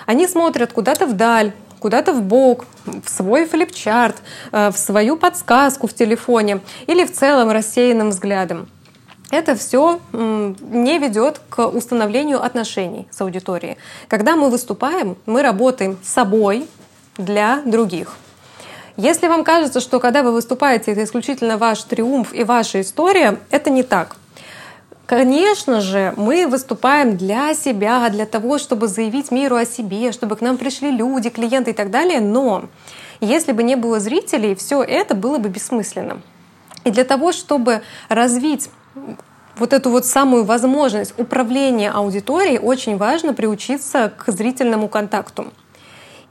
Они 0.06 0.28
смотрят 0.28 0.72
куда-то 0.72 1.08
вдаль, 1.08 1.52
куда-то 1.80 2.14
в 2.14 2.22
бок, 2.22 2.66
в 2.86 3.10
свой 3.10 3.46
флипчарт, 3.46 4.18
э, 4.52 4.70
в 4.70 4.78
свою 4.78 5.18
подсказку 5.18 5.88
в 5.88 5.94
телефоне 5.94 6.62
или 6.88 7.06
в 7.06 7.12
целом 7.12 7.52
рассеянным 7.52 8.10
взглядом. 8.10 8.68
Это 9.32 9.56
все 9.56 10.00
не 10.12 11.00
ведет 11.00 11.42
к 11.50 11.68
установлению 11.68 12.44
отношений 12.44 13.08
с 13.12 13.20
аудиторией. 13.22 13.78
Когда 14.08 14.36
мы 14.36 14.50
выступаем, 14.50 15.18
мы 15.26 15.42
работаем 15.42 15.98
собой 16.04 16.68
для 17.18 17.62
других. 17.66 18.16
Если 18.98 19.28
вам 19.28 19.44
кажется, 19.44 19.82
что 19.82 20.00
когда 20.00 20.24
вы 20.24 20.32
выступаете, 20.32 20.92
это 20.92 21.04
исключительно 21.04 21.58
ваш 21.58 21.84
триумф 21.84 22.34
и 22.34 22.44
ваша 22.44 22.80
история, 22.80 23.40
это 23.50 23.70
не 23.70 23.84
так. 23.84 24.16
Конечно 25.06 25.82
же, 25.82 26.14
мы 26.18 26.48
выступаем 26.48 27.16
для 27.16 27.54
себя, 27.54 28.10
для 28.10 28.26
того, 28.26 28.58
чтобы 28.58 28.88
заявить 28.88 29.30
миру 29.30 29.56
о 29.56 29.66
себе, 29.66 30.12
чтобы 30.12 30.36
к 30.36 30.42
нам 30.42 30.58
пришли 30.58 30.90
люди, 30.90 31.30
клиенты 31.30 31.72
и 31.72 31.74
так 31.74 31.92
далее, 31.92 32.22
но 32.22 32.66
если 33.22 33.52
бы 33.52 33.62
не 33.62 33.76
было 33.76 34.00
зрителей, 34.00 34.56
все 34.56 34.82
это 34.82 35.14
было 35.14 35.38
бы 35.38 35.50
бессмысленно. 35.50 36.22
И 36.86 36.92
для 36.92 37.04
того, 37.04 37.32
чтобы 37.34 37.84
развить 38.10 38.70
вот 39.58 39.74
эту 39.74 39.92
вот 39.92 40.06
самую 40.06 40.44
возможность 40.44 41.14
управления 41.20 41.92
аудиторией, 41.92 42.58
очень 42.58 42.98
важно 42.98 43.34
приучиться 43.34 44.12
к 44.18 44.32
зрительному 44.32 44.88
контакту. 44.88 45.54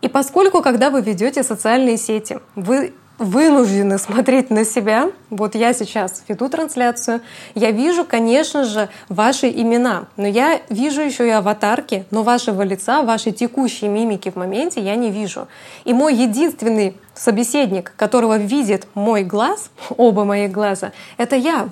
И 0.03 0.09
поскольку, 0.09 0.63
когда 0.63 0.91
вы 0.91 1.01
ведете 1.01 1.43
социальные 1.43 1.97
сети, 1.97 2.41
вы 2.57 2.93
вынуждены 3.19 3.99
смотреть 3.99 4.51
на 4.51 4.65
себя. 4.65 5.11
Вот 5.31 5.55
я 5.55 5.73
сейчас 5.73 6.25
веду 6.29 6.49
трансляцию, 6.49 7.21
я 7.55 7.71
вижу, 7.71 8.05
конечно 8.05 8.65
же, 8.65 8.89
ваши 9.09 9.49
имена, 9.49 10.07
но 10.17 10.27
я 10.27 10.61
вижу 10.69 11.01
еще 11.01 11.27
и 11.27 11.31
аватарки, 11.31 12.07
но 12.11 12.23
вашего 12.23 12.63
лица, 12.63 13.03
вашей 13.03 13.33
текущей 13.33 13.89
мимики 13.89 14.31
в 14.31 14.37
моменте 14.37 14.81
я 14.81 14.97
не 14.97 15.11
вижу. 15.11 15.49
И 15.85 15.93
мой 15.93 16.15
единственный 16.15 16.97
собеседник, 17.15 17.93
которого 17.97 18.39
видит 18.39 18.87
мой 18.95 19.23
глаз, 19.23 19.71
оба 19.97 20.25
моих 20.25 20.51
глаза, 20.51 20.93
это 21.17 21.37
я. 21.37 21.69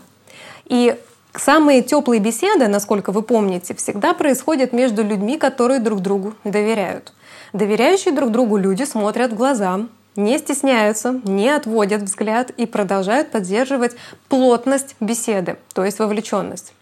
И 0.67 0.97
Самые 1.35 1.81
теплые 1.83 2.21
беседы, 2.21 2.69
насколько 2.69 3.11
вы 3.11 3.23
помните, 3.23 3.75
всегда 3.75 4.13
происходят 4.13 4.75
между 4.75 5.03
людьми, 5.03 5.39
которые 5.39 5.81
друг 5.81 6.01
другу 6.01 6.35
доверяют. 6.45 7.15
Доверяющие 7.55 8.13
друг 8.13 8.31
другу 8.31 8.59
люди 8.59 8.83
смотрят 8.83 9.33
в 9.33 9.37
глаза, 9.37 9.81
не 10.17 10.39
стесняются, 10.39 11.21
не 11.25 11.49
отводят 11.49 12.03
взгляд 12.03 12.51
и 12.51 12.67
продолжают 12.67 13.31
поддерживать 13.31 13.97
плотность 14.29 14.97
беседы, 15.01 15.57
то 15.75 15.85
есть 15.85 15.99
вовлеченность. 15.99 16.75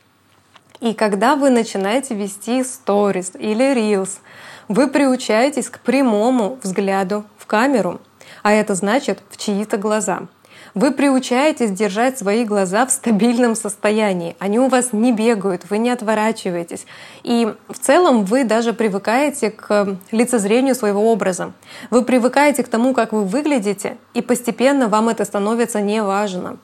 И 0.80 0.94
когда 0.94 1.36
вы 1.36 1.50
начинаете 1.50 2.14
вести 2.14 2.64
сторис 2.64 3.32
или 3.38 3.74
reels, 3.74 4.18
вы 4.68 4.88
приучаетесь 4.88 5.68
к 5.68 5.80
прямому 5.80 6.58
взгляду 6.62 7.24
в 7.36 7.46
камеру, 7.46 8.00
а 8.42 8.52
это 8.52 8.74
значит 8.74 9.20
в 9.30 9.36
чьи-то 9.36 9.76
глаза— 9.76 10.22
вы 10.74 10.92
приучаетесь 10.92 11.70
держать 11.70 12.18
свои 12.18 12.44
глаза 12.44 12.86
в 12.86 12.90
стабильном 12.90 13.54
состоянии. 13.54 14.36
Они 14.38 14.58
у 14.58 14.68
вас 14.68 14.92
не 14.92 15.12
бегают, 15.12 15.68
вы 15.70 15.78
не 15.78 15.90
отворачиваетесь. 15.90 16.86
И 17.22 17.52
в 17.68 17.78
целом 17.78 18.24
вы 18.24 18.44
даже 18.44 18.72
привыкаете 18.72 19.50
к 19.50 19.98
лицезрению 20.10 20.74
своего 20.74 21.10
образа. 21.10 21.52
Вы 21.90 22.02
привыкаете 22.02 22.62
к 22.62 22.68
тому, 22.68 22.94
как 22.94 23.12
вы 23.12 23.24
выглядите, 23.24 23.98
и 24.14 24.22
постепенно 24.22 24.88
вам 24.88 25.08
это 25.08 25.24
становится 25.24 25.80
неважно. 25.80 26.58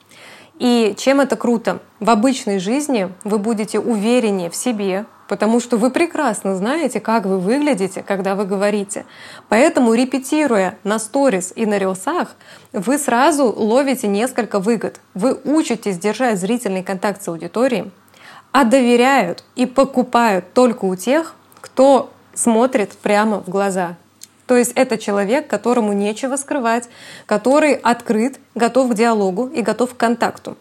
И 0.59 0.95
чем 0.97 1.21
это 1.21 1.37
круто? 1.37 1.81
В 2.01 2.09
обычной 2.09 2.59
жизни 2.59 3.13
вы 3.25 3.39
будете 3.39 3.79
увереннее 3.79 4.49
в 4.49 4.57
себе, 4.57 5.05
потому 5.29 5.61
что 5.61 5.77
вы 5.77 5.91
прекрасно 5.91 6.57
знаете, 6.57 7.01
как 7.01 7.27
вы 7.27 7.39
выглядите, 7.39 8.03
когда 8.03 8.35
вы 8.35 8.45
говорите. 8.45 9.05
Поэтому, 9.49 9.95
репетируя 9.95 10.79
на 10.85 10.99
сторис 10.99 11.53
и 11.55 11.67
на 11.67 11.79
рилсах, 11.79 12.37
вы 12.73 12.99
сразу 12.99 13.47
ловите 13.47 14.09
несколько 14.09 14.59
выгод. 14.59 15.01
Вы 15.15 15.39
учитесь 15.45 15.99
держать 15.99 16.39
зрительный 16.39 16.83
контакт 16.83 17.23
с 17.23 17.29
аудиторией, 17.29 17.91
а 18.53 18.65
доверяют 18.65 19.45
и 19.55 19.67
покупают 19.67 20.53
только 20.55 20.85
у 20.85 20.97
тех, 20.97 21.35
кто 21.61 22.11
смотрит 22.35 22.93
прямо 22.93 23.41
в 23.41 23.49
глаза, 23.49 23.97
то 24.47 24.57
есть 24.57 24.73
это 24.75 24.97
человек, 24.97 25.49
которому 25.49 25.93
нечего 25.93 26.37
скрывать, 26.37 26.89
который 27.27 27.75
открыт, 27.75 28.39
готов 28.55 28.91
к 28.91 28.95
диалогу 28.95 29.49
и 29.49 29.63
готов 29.63 29.95
к 29.95 29.97
контакту. 29.97 30.57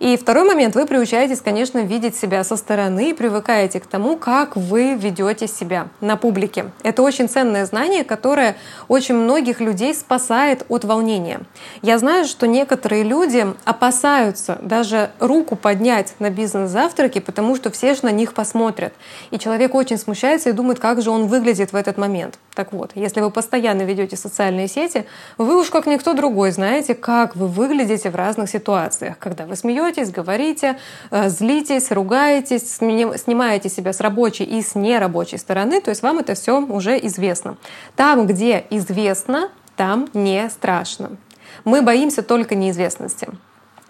И 0.00 0.16
второй 0.16 0.44
момент, 0.44 0.74
вы 0.74 0.86
приучаетесь, 0.86 1.40
конечно, 1.40 1.78
видеть 1.78 2.16
себя 2.16 2.42
со 2.44 2.56
стороны 2.56 3.10
и 3.10 3.12
привыкаете 3.14 3.80
к 3.80 3.86
тому, 3.86 4.16
как 4.16 4.56
вы 4.56 4.94
ведете 4.94 5.46
себя 5.46 5.88
на 6.00 6.16
публике. 6.16 6.66
Это 6.82 7.02
очень 7.02 7.28
ценное 7.28 7.64
знание, 7.66 8.04
которое 8.04 8.56
очень 8.88 9.14
многих 9.14 9.60
людей 9.60 9.94
спасает 9.94 10.64
от 10.68 10.84
волнения. 10.84 11.40
Я 11.82 11.98
знаю, 11.98 12.26
что 12.26 12.46
некоторые 12.46 13.04
люди 13.04 13.46
опасаются 13.64 14.58
даже 14.62 15.10
руку 15.20 15.56
поднять 15.56 16.14
на 16.18 16.30
бизнес-завтраке, 16.30 17.20
потому 17.20 17.56
что 17.56 17.70
все 17.70 17.94
же 17.94 18.00
на 18.02 18.10
них 18.10 18.34
посмотрят. 18.34 18.92
И 19.30 19.38
человек 19.38 19.74
очень 19.74 19.98
смущается 19.98 20.50
и 20.50 20.52
думает, 20.52 20.80
как 20.80 21.02
же 21.02 21.10
он 21.10 21.26
выглядит 21.26 21.72
в 21.72 21.76
этот 21.76 21.98
момент. 21.98 22.38
Так 22.54 22.72
вот, 22.72 22.92
если 22.94 23.20
вы 23.20 23.30
постоянно 23.30 23.82
ведете 23.82 24.16
социальные 24.16 24.68
сети, 24.68 25.06
вы 25.38 25.58
уж 25.58 25.70
как 25.70 25.86
никто 25.86 26.14
другой 26.14 26.50
знаете, 26.50 26.94
как 26.94 27.36
вы 27.36 27.48
выглядите 27.48 28.10
в 28.10 28.16
разных 28.16 28.48
ситуациях, 28.48 29.18
когда 29.18 29.46
вы 29.46 29.56
смеетесь, 29.56 29.83
смеетесь, 29.84 30.10
говорите, 30.10 30.78
э, 31.10 31.28
злитесь, 31.28 31.90
ругаетесь, 31.90 32.76
снимаете 32.76 33.68
себя 33.68 33.92
с 33.92 34.00
рабочей 34.00 34.44
и 34.44 34.62
с 34.62 34.74
нерабочей 34.74 35.38
стороны, 35.38 35.80
то 35.80 35.90
есть 35.90 36.02
вам 36.02 36.18
это 36.18 36.34
все 36.34 36.60
уже 36.60 36.98
известно. 37.06 37.56
Там, 37.96 38.26
где 38.26 38.64
известно, 38.70 39.50
там 39.76 40.08
не 40.14 40.48
страшно. 40.50 41.16
Мы 41.64 41.82
боимся 41.82 42.22
только 42.22 42.54
неизвестности. 42.54 43.28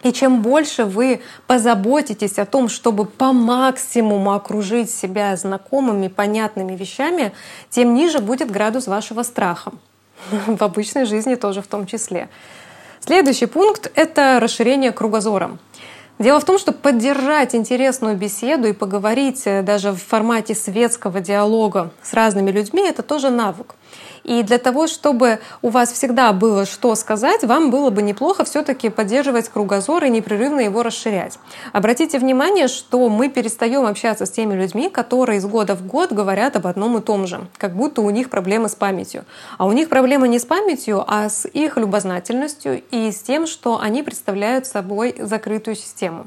И 0.03 0.13
чем 0.13 0.43
больше 0.43 0.85
вы 0.85 1.23
позаботитесь 1.47 2.39
о 2.39 2.45
том, 2.45 2.69
чтобы 2.69 3.07
по 3.07 3.33
максимуму 3.33 4.35
окружить 4.35 4.91
себя 4.91 5.35
знакомыми, 5.37 6.09
понятными 6.09 6.77
вещами, 6.77 7.33
тем 7.71 7.95
ниже 7.95 8.19
будет 8.19 8.51
градус 8.51 8.87
вашего 8.87 9.23
страха. 9.23 9.73
В 10.47 10.63
обычной 10.63 11.07
жизни 11.07 11.37
тоже 11.37 11.63
в 11.63 11.67
том 11.67 11.87
числе. 11.87 12.29
Следующий 13.01 13.47
пункт— 13.47 13.91
это 13.95 14.39
расширение 14.41 14.91
кругозора. 14.91 15.59
Дело 16.19 16.39
в 16.39 16.45
том, 16.45 16.59
что 16.59 16.73
поддержать 16.73 17.55
интересную 17.57 18.17
беседу 18.17 18.69
и 18.69 18.73
поговорить 18.73 19.43
э, 19.47 19.63
даже 19.63 19.91
в 19.91 19.97
формате 19.97 20.55
светского 20.55 21.21
диалога 21.21 21.91
с 22.03 22.15
разными 22.15 22.53
людьми— 22.53 22.83
это 22.89 23.03
тоже 23.03 23.31
навык. 23.31 23.75
И 24.25 24.43
для 24.43 24.59
того, 24.59 24.87
чтобы 24.87 25.39
у 25.63 25.69
вас 25.69 25.93
всегда 25.93 26.33
было 26.33 26.67
что 26.67 26.95
сказать, 26.95 27.45
вам 27.45 27.71
было 27.71 27.91
бы 27.91 28.03
неплохо 28.03 28.45
все-таки 28.45 28.89
поддерживать 28.89 29.49
кругозор 29.49 30.05
и 30.05 30.11
непрерывно 30.11 30.61
его 30.61 30.83
расширять. 30.83 31.39
Обратите 31.73 32.19
внимание, 32.19 32.69
что 32.69 33.09
мы 33.09 33.29
перестаем 33.29 33.87
общаться 33.87 34.27
с 34.27 34.31
теми 34.31 34.55
людьми, 34.55 34.89
которые 34.89 35.39
из 35.39 35.47
года 35.47 35.75
в 35.75 35.87
год 35.87 36.13
говорят 36.13 36.57
об 36.57 36.67
одном 36.67 36.97
и 36.99 37.01
том 37.01 37.27
же, 37.27 37.47
как 37.59 37.77
будто 37.77 38.01
у 38.01 38.11
них 38.11 38.31
проблемы 38.31 38.69
с 38.69 38.75
памятью. 38.75 39.25
А 39.59 39.67
у 39.67 39.73
них 39.73 39.89
проблема 39.89 40.27
не 40.27 40.39
с 40.39 40.45
памятью, 40.45 41.05
а 41.07 41.29
с 41.29 41.47
их 41.47 41.77
любознательностью 41.77 42.83
и 42.91 43.13
с 43.13 43.21
тем, 43.21 43.47
что 43.47 43.79
они 43.81 44.03
представляют 44.03 44.67
собой 44.67 45.15
закрытую 45.19 45.77
систему. 45.77 46.27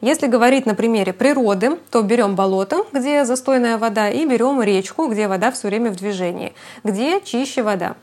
Если 0.00 0.26
говорить 0.26 0.66
на 0.66 0.74
примере 0.74 1.12
природы, 1.12 1.78
то 1.90 2.02
берем 2.02 2.34
болото, 2.34 2.84
где 2.92 3.24
застойная 3.24 3.78
вода, 3.78 4.10
и 4.10 4.26
берем 4.26 4.62
речку, 4.62 5.06
где 5.08 5.28
вода 5.28 5.50
все 5.50 5.68
время 5.68 5.90
в 5.90 5.96
движении. 5.96 6.54
Где 6.82 7.20
чище 7.20 7.62
вода? 7.62 7.96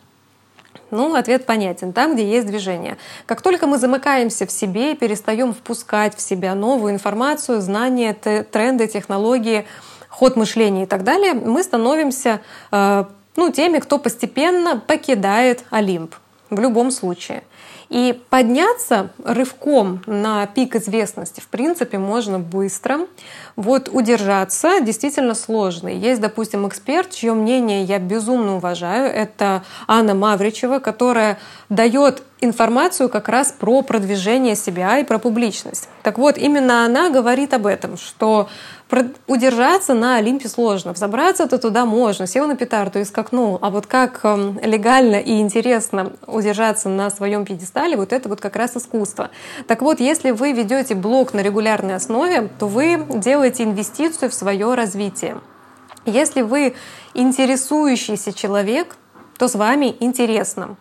Ну, 0.89 1.15
ответ 1.15 1.45
понятен. 1.45 1.93
Там, 1.93 2.13
где 2.15 2.29
есть 2.29 2.47
движение. 2.47 2.97
Как 3.25 3.41
только 3.41 3.65
мы 3.65 3.77
замыкаемся 3.77 4.45
в 4.45 4.51
себе 4.51 4.91
и 4.91 4.95
перестаем 4.95 5.53
впускать 5.53 6.15
в 6.15 6.21
себя 6.21 6.53
новую 6.53 6.93
информацию, 6.93 7.61
знания, 7.61 8.13
тренды, 8.13 8.87
технологии, 8.87 9.65
ход 10.09 10.35
мышления 10.35 10.83
и 10.83 10.85
так 10.85 11.03
далее, 11.03 11.33
мы 11.33 11.63
становимся 11.63 12.41
э, 12.71 13.05
ну, 13.37 13.51
теми, 13.51 13.79
кто 13.79 13.97
постепенно 13.97 14.79
покидает 14.79 15.63
Олимп 15.69 16.15
в 16.49 16.59
любом 16.59 16.91
случае. 16.91 17.43
И 17.91 18.17
подняться 18.29 19.09
рывком 19.21 20.01
на 20.05 20.47
пик 20.47 20.77
известности, 20.77 21.41
в 21.41 21.49
принципе, 21.49 21.97
можно 21.97 22.39
быстро. 22.39 22.99
Вот 23.55 23.89
удержаться 23.91 24.79
действительно 24.81 25.33
сложно. 25.33 25.87
Есть, 25.87 26.21
допустим, 26.21 26.67
эксперт, 26.67 27.11
чье 27.11 27.33
мнение 27.33 27.83
я 27.83 27.99
безумно 27.99 28.55
уважаю. 28.57 29.11
Это 29.11 29.63
Анна 29.87 30.15
Мавричева, 30.15 30.79
которая 30.79 31.37
дает 31.69 32.23
информацию 32.41 33.07
как 33.07 33.29
раз 33.29 33.53
про 33.57 33.81
продвижение 33.83 34.55
себя 34.55 34.97
и 34.97 35.03
про 35.03 35.19
публичность. 35.19 35.87
Так 36.01 36.17
вот, 36.17 36.37
именно 36.37 36.85
она 36.85 37.09
говорит 37.09 37.53
об 37.53 37.67
этом, 37.67 37.97
что 37.97 38.49
удержаться 39.27 39.93
на 39.93 40.17
Олимпе 40.17 40.49
сложно, 40.49 40.91
взобраться-то 40.91 41.57
туда 41.57 41.85
можно, 41.85 42.27
сел 42.27 42.47
на 42.47 42.55
петарду 42.55 42.99
и 42.99 43.05
скакнул, 43.05 43.57
а 43.61 43.69
вот 43.69 43.85
как 43.85 44.19
эм, 44.23 44.59
легально 44.61 45.15
и 45.15 45.39
интересно 45.39 46.11
удержаться 46.27 46.89
на 46.89 47.09
своем 47.09 47.45
пьедестале, 47.45 47.95
вот 47.95 48.11
это 48.11 48.27
вот 48.27 48.41
как 48.41 48.55
раз 48.55 48.75
искусство. 48.75 49.29
Так 49.67 49.81
вот, 49.81 49.99
если 49.99 50.31
вы 50.31 50.51
ведете 50.51 50.95
блог 50.95 51.33
на 51.33 51.39
регулярной 51.39 51.95
основе, 51.95 52.49
то 52.59 52.67
вы 52.67 53.05
делаете 53.09 53.40
инвестицию 53.49 54.29
в 54.29 54.33
свое 54.33 54.73
развитие. 54.75 55.39
Если 56.05 56.41
вы 56.41 56.75
интересующийся 57.13 58.33
человек, 58.33 58.95
то 59.37 59.47
с 59.47 59.55
вами 59.55 59.95
интересно. 59.99 60.77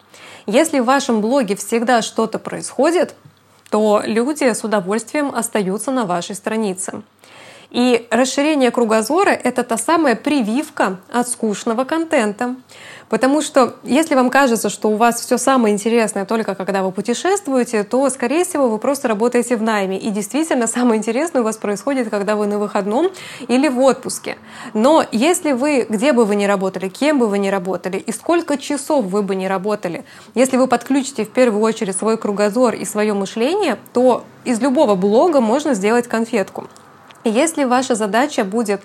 Если 0.46 0.80
в 0.80 0.84
вашем 0.84 1.20
блоге 1.20 1.56
всегда 1.56 2.02
что-то 2.02 2.38
происходит, 2.38 3.14
то 3.70 4.02
люди 4.04 4.44
с 4.44 4.64
удовольствием 4.64 5.34
остаются 5.34 5.90
на 5.92 6.04
вашей 6.04 6.34
странице. 6.34 7.02
И 7.70 8.08
расширение 8.10 8.70
кругозора— 8.70 9.30
это 9.44 9.62
та 9.62 9.76
самая 9.76 10.16
прививка 10.16 10.98
от 11.12 11.28
скучного 11.28 11.84
контента. 11.84 12.56
Потому 13.08 13.42
что 13.42 13.74
если 13.82 14.14
вам 14.14 14.30
кажется, 14.30 14.70
что 14.70 14.88
у 14.88 14.96
вас 14.96 15.20
все 15.20 15.36
самое 15.36 15.74
интересное 15.74 16.24
только 16.24 16.54
когда 16.54 16.82
вы 16.82 16.92
путешествуете, 16.92 17.82
то, 17.82 18.08
скорее 18.08 18.44
всего, 18.44 18.68
вы 18.68 18.78
просто 18.78 19.08
работаете 19.08 19.56
в 19.56 19.62
найме. 19.62 19.98
И 19.98 20.10
действительно, 20.10 20.68
самое 20.68 20.98
интересное 20.98 21.42
у 21.42 21.44
вас 21.44 21.56
происходит, 21.56 22.08
когда 22.08 22.36
вы 22.36 22.46
на 22.46 22.58
выходном 22.58 23.10
или 23.48 23.68
в 23.68 23.80
отпуске. 23.80 24.36
Но 24.74 25.04
если 25.10 25.52
вы, 25.52 25.86
где 25.88 26.12
бы 26.12 26.24
вы 26.24 26.36
ни 26.36 26.44
работали, 26.44 26.88
кем 26.88 27.18
бы 27.18 27.26
вы 27.26 27.38
ни 27.38 27.48
работали, 27.48 27.98
и 27.98 28.12
сколько 28.12 28.56
часов 28.56 29.04
вы 29.06 29.22
бы 29.22 29.34
ни 29.34 29.46
работали, 29.46 30.04
если 30.34 30.56
вы 30.56 30.68
подключите 30.68 31.24
в 31.24 31.30
первую 31.30 31.62
очередь 31.62 31.96
свой 31.96 32.16
кругозор 32.16 32.74
и 32.74 32.84
свое 32.84 33.12
мышление, 33.14 33.76
то 33.92 34.24
из 34.44 34.60
любого 34.60 34.94
блога 34.94 35.40
можно 35.40 35.74
сделать 35.74 36.06
конфетку. 36.06 36.68
Если 37.24 37.64
ваша 37.64 37.94
задача 37.94 38.44
будет 38.44 38.80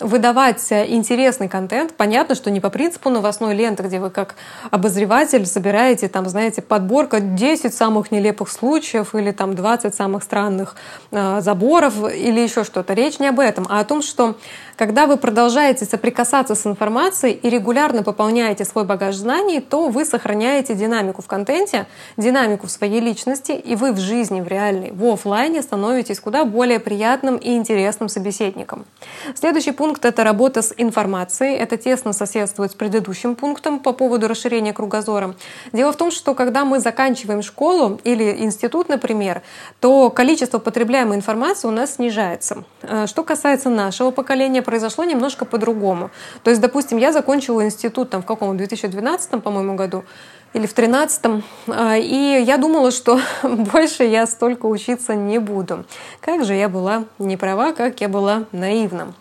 выдавать 0.00 0.64
интересный 0.70 1.48
контент. 1.48 1.94
Понятно, 1.94 2.34
что 2.34 2.50
не 2.50 2.60
по 2.60 2.70
принципу 2.70 3.10
новостной 3.10 3.54
ленты, 3.54 3.82
где 3.82 4.00
вы 4.00 4.10
как 4.10 4.34
обозреватель 4.70 5.46
собираете, 5.46 6.08
там, 6.08 6.28
знаете, 6.28 6.62
подборка 6.62 7.20
10 7.20 7.74
самых 7.74 8.10
нелепых 8.10 8.50
случаев 8.50 9.14
или 9.14 9.30
там 9.30 9.54
20 9.54 9.94
самых 9.94 10.22
странных 10.22 10.76
э, 11.10 11.40
заборов 11.40 11.94
или 12.12 12.40
еще 12.40 12.64
что-то. 12.64 12.94
Речь 12.94 13.18
не 13.18 13.28
об 13.28 13.40
этом, 13.40 13.66
а 13.68 13.80
о 13.80 13.84
том, 13.84 14.02
что 14.02 14.36
когда 14.76 15.06
вы 15.06 15.16
продолжаете 15.16 15.84
соприкасаться 15.84 16.54
с 16.54 16.64
информацией 16.64 17.34
и 17.34 17.50
регулярно 17.50 18.04
пополняете 18.04 18.64
свой 18.64 18.84
багаж 18.84 19.16
знаний, 19.16 19.60
то 19.60 19.88
вы 19.88 20.04
сохраняете 20.04 20.74
динамику 20.74 21.20
в 21.20 21.26
контенте, 21.26 21.86
динамику 22.16 22.68
в 22.68 22.70
своей 22.70 23.00
личности, 23.00 23.52
и 23.52 23.74
вы 23.74 23.92
в 23.92 23.98
жизни, 23.98 24.40
в 24.40 24.46
реальной, 24.46 24.92
в 24.92 25.04
офлайне 25.04 25.62
становитесь 25.62 26.20
куда 26.20 26.44
более 26.44 26.78
приятным 26.78 27.36
и 27.36 27.56
интересным 27.56 28.08
собеседником. 28.08 28.86
Следующий 29.34 29.72
пункт— 29.72 29.87
это 30.04 30.24
работа 30.24 30.62
с 30.62 30.74
информацией. 30.76 31.56
Это 31.56 31.76
тесно 31.76 32.12
соседствует 32.12 32.72
с 32.72 32.74
предыдущим 32.74 33.34
пунктом 33.34 33.80
по 33.80 33.92
поводу 33.92 34.28
расширения 34.28 34.72
кругозора. 34.72 35.34
Дело 35.72 35.92
в 35.92 35.96
том, 35.96 36.10
что 36.10 36.34
когда 36.34 36.64
мы 36.64 36.80
заканчиваем 36.80 37.42
школу 37.42 38.00
или 38.04 38.36
институт, 38.38 38.88
например, 38.88 39.42
то 39.80 40.10
количество 40.10 40.58
потребляемой 40.58 41.16
информации 41.16 41.68
у 41.68 41.72
нас 41.72 41.94
снижается. 41.94 42.64
Э, 42.82 43.06
что 43.06 43.24
касается 43.24 43.70
нашего 43.70 44.10
поколения, 44.10 44.62
произошло 44.62 45.04
немножко 45.04 45.44
по-другому. 45.44 46.10
То 46.42 46.50
есть, 46.50 46.60
допустим, 46.60 46.98
я 46.98 47.12
закончила 47.12 47.64
институт 47.64 48.10
там, 48.10 48.22
в 48.22 48.26
каком? 48.26 48.56
2012, 48.56 49.42
по-моему, 49.42 49.74
году 49.74 50.04
или 50.54 50.66
в 50.66 50.72
13 50.72 51.44
а, 51.68 51.96
и 51.96 52.42
я 52.42 52.56
думала, 52.56 52.90
что 52.90 53.20
больше 53.42 54.04
я 54.04 54.26
столько 54.26 54.66
учиться 54.66 55.14
не 55.14 55.38
буду. 55.38 55.84
Как 56.20 56.44
же 56.44 56.54
я 56.54 56.68
была 56.68 57.04
не 57.18 57.36
права, 57.36 57.72
как 57.72 58.00
я 58.00 58.08
была 58.08 58.44
наивна. 58.52 59.14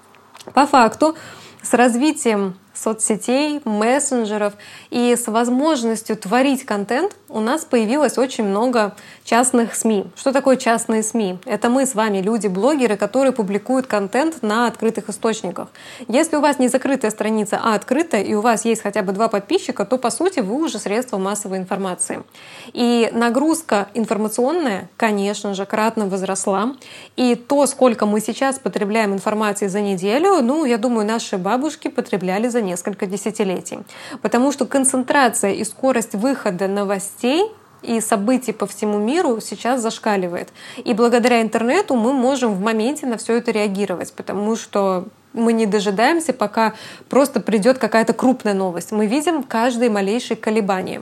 По 0.53 0.65
факту, 0.65 1.15
с 1.61 1.73
развитием 1.73 2.55
соцсетей, 2.77 3.61
мессенджеров 3.65 4.53
и 4.89 5.15
с 5.15 5.27
возможностью 5.27 6.15
творить 6.15 6.65
контент 6.65 7.15
у 7.29 7.39
нас 7.39 7.65
появилось 7.65 8.17
очень 8.17 8.45
много 8.45 8.95
частных 9.25 9.75
СМИ. 9.75 10.05
Что 10.15 10.31
такое 10.31 10.55
частные 10.55 11.03
СМИ? 11.03 11.39
Это 11.45 11.69
мы 11.69 11.85
с 11.85 11.93
вами, 11.93 12.19
люди-блогеры, 12.19 12.95
которые 12.95 13.33
публикуют 13.33 13.87
контент 13.87 14.41
на 14.43 14.67
открытых 14.67 15.09
источниках. 15.09 15.67
Если 16.07 16.37
у 16.37 16.41
вас 16.41 16.59
не 16.59 16.69
закрытая 16.69 17.11
страница, 17.11 17.59
а 17.61 17.75
открытая, 17.75 18.23
и 18.23 18.33
у 18.33 18.41
вас 18.41 18.63
есть 18.63 18.81
хотя 18.81 19.01
бы 19.01 19.11
два 19.11 19.27
подписчика, 19.27 19.85
то 19.85 19.97
по 19.97 20.09
сути 20.09 20.39
вы 20.39 20.63
уже 20.63 20.79
средство 20.79 21.17
массовой 21.17 21.57
информации. 21.57 22.23
И 22.71 23.09
нагрузка 23.11 23.89
информационная, 23.93 24.89
конечно 24.95 25.53
же, 25.53 25.65
кратно 25.65 26.07
возросла. 26.07 26.75
И 27.17 27.35
то, 27.35 27.65
сколько 27.65 28.05
мы 28.05 28.21
сейчас 28.21 28.59
потребляем 28.59 29.13
информации 29.13 29.67
за 29.67 29.81
неделю, 29.81 30.41
ну, 30.41 30.63
я 30.63 30.77
думаю, 30.77 31.05
наши 31.05 31.37
бабушки 31.37 31.89
потребляли 31.89 32.47
за 32.47 32.61
несколько 32.67 33.05
десятилетий. 33.05 33.79
Потому 34.21 34.51
что 34.51 34.65
концентрация 34.65 35.53
и 35.53 35.63
скорость 35.63 36.13
выхода 36.13 36.67
новостей 36.67 37.51
и 37.81 38.01
событий 38.01 38.51
по 38.51 38.65
всему 38.65 38.97
миру 38.97 39.39
сейчас 39.41 39.81
зашкаливает. 39.81 40.49
И 40.77 40.93
благодаря 40.93 41.41
интернету 41.41 41.95
мы 41.95 42.13
можем 42.13 42.53
в 42.53 42.61
моменте 42.61 43.05
на 43.05 43.17
все 43.17 43.37
это 43.37 43.51
реагировать, 43.51 44.13
потому 44.13 44.55
что 44.55 45.05
мы 45.33 45.53
не 45.53 45.65
дожидаемся, 45.65 46.33
пока 46.33 46.73
просто 47.09 47.39
придет 47.39 47.77
какая-то 47.77 48.13
крупная 48.13 48.53
новость. 48.53 48.91
Мы 48.91 49.07
видим 49.07 49.43
каждое 49.43 49.89
малейшее 49.89 50.37
колебание. 50.37 51.01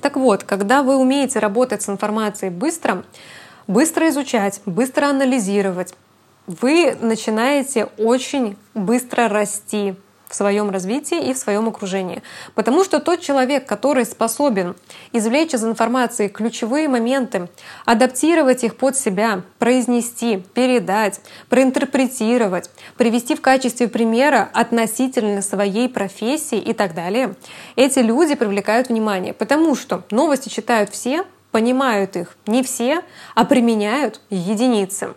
Так 0.00 0.16
вот, 0.16 0.44
когда 0.44 0.82
вы 0.82 0.96
умеете 0.96 1.38
работать 1.38 1.82
с 1.82 1.88
информацией 1.88 2.50
быстро, 2.50 3.04
быстро 3.66 4.08
изучать, 4.08 4.60
быстро 4.64 5.06
анализировать, 5.06 5.94
вы 6.46 6.96
начинаете 7.00 7.88
очень 7.98 8.56
быстро 8.74 9.28
расти 9.28 9.94
в 10.28 10.34
своем 10.34 10.70
развитии 10.70 11.30
и 11.30 11.32
в 11.32 11.38
своем 11.38 11.68
окружении. 11.68 12.22
Потому 12.54 12.84
что 12.84 13.00
тот 13.00 13.20
человек, 13.20 13.66
который 13.66 14.04
способен 14.04 14.76
извлечь 15.12 15.54
из 15.54 15.64
информации 15.64 16.28
ключевые 16.28 16.88
моменты, 16.88 17.48
адаптировать 17.84 18.64
их 18.64 18.76
под 18.76 18.96
себя, 18.96 19.42
произнести, 19.58 20.44
передать, 20.54 21.20
проинтерпретировать, 21.48 22.70
привести 22.96 23.34
в 23.34 23.40
качестве 23.40 23.88
примера 23.88 24.48
относительно 24.52 25.42
своей 25.42 25.88
профессии 25.88 26.58
и 26.58 26.72
так 26.72 26.94
далее, 26.94 27.34
эти 27.76 28.00
люди 28.00 28.34
привлекают 28.34 28.88
внимание. 28.88 29.32
Потому 29.32 29.74
что 29.74 30.02
новости 30.10 30.48
читают 30.48 30.90
все, 30.90 31.24
понимают 31.50 32.16
их 32.16 32.36
не 32.46 32.62
все, 32.62 33.02
а 33.34 33.44
применяют 33.44 34.20
единицы. 34.30 35.14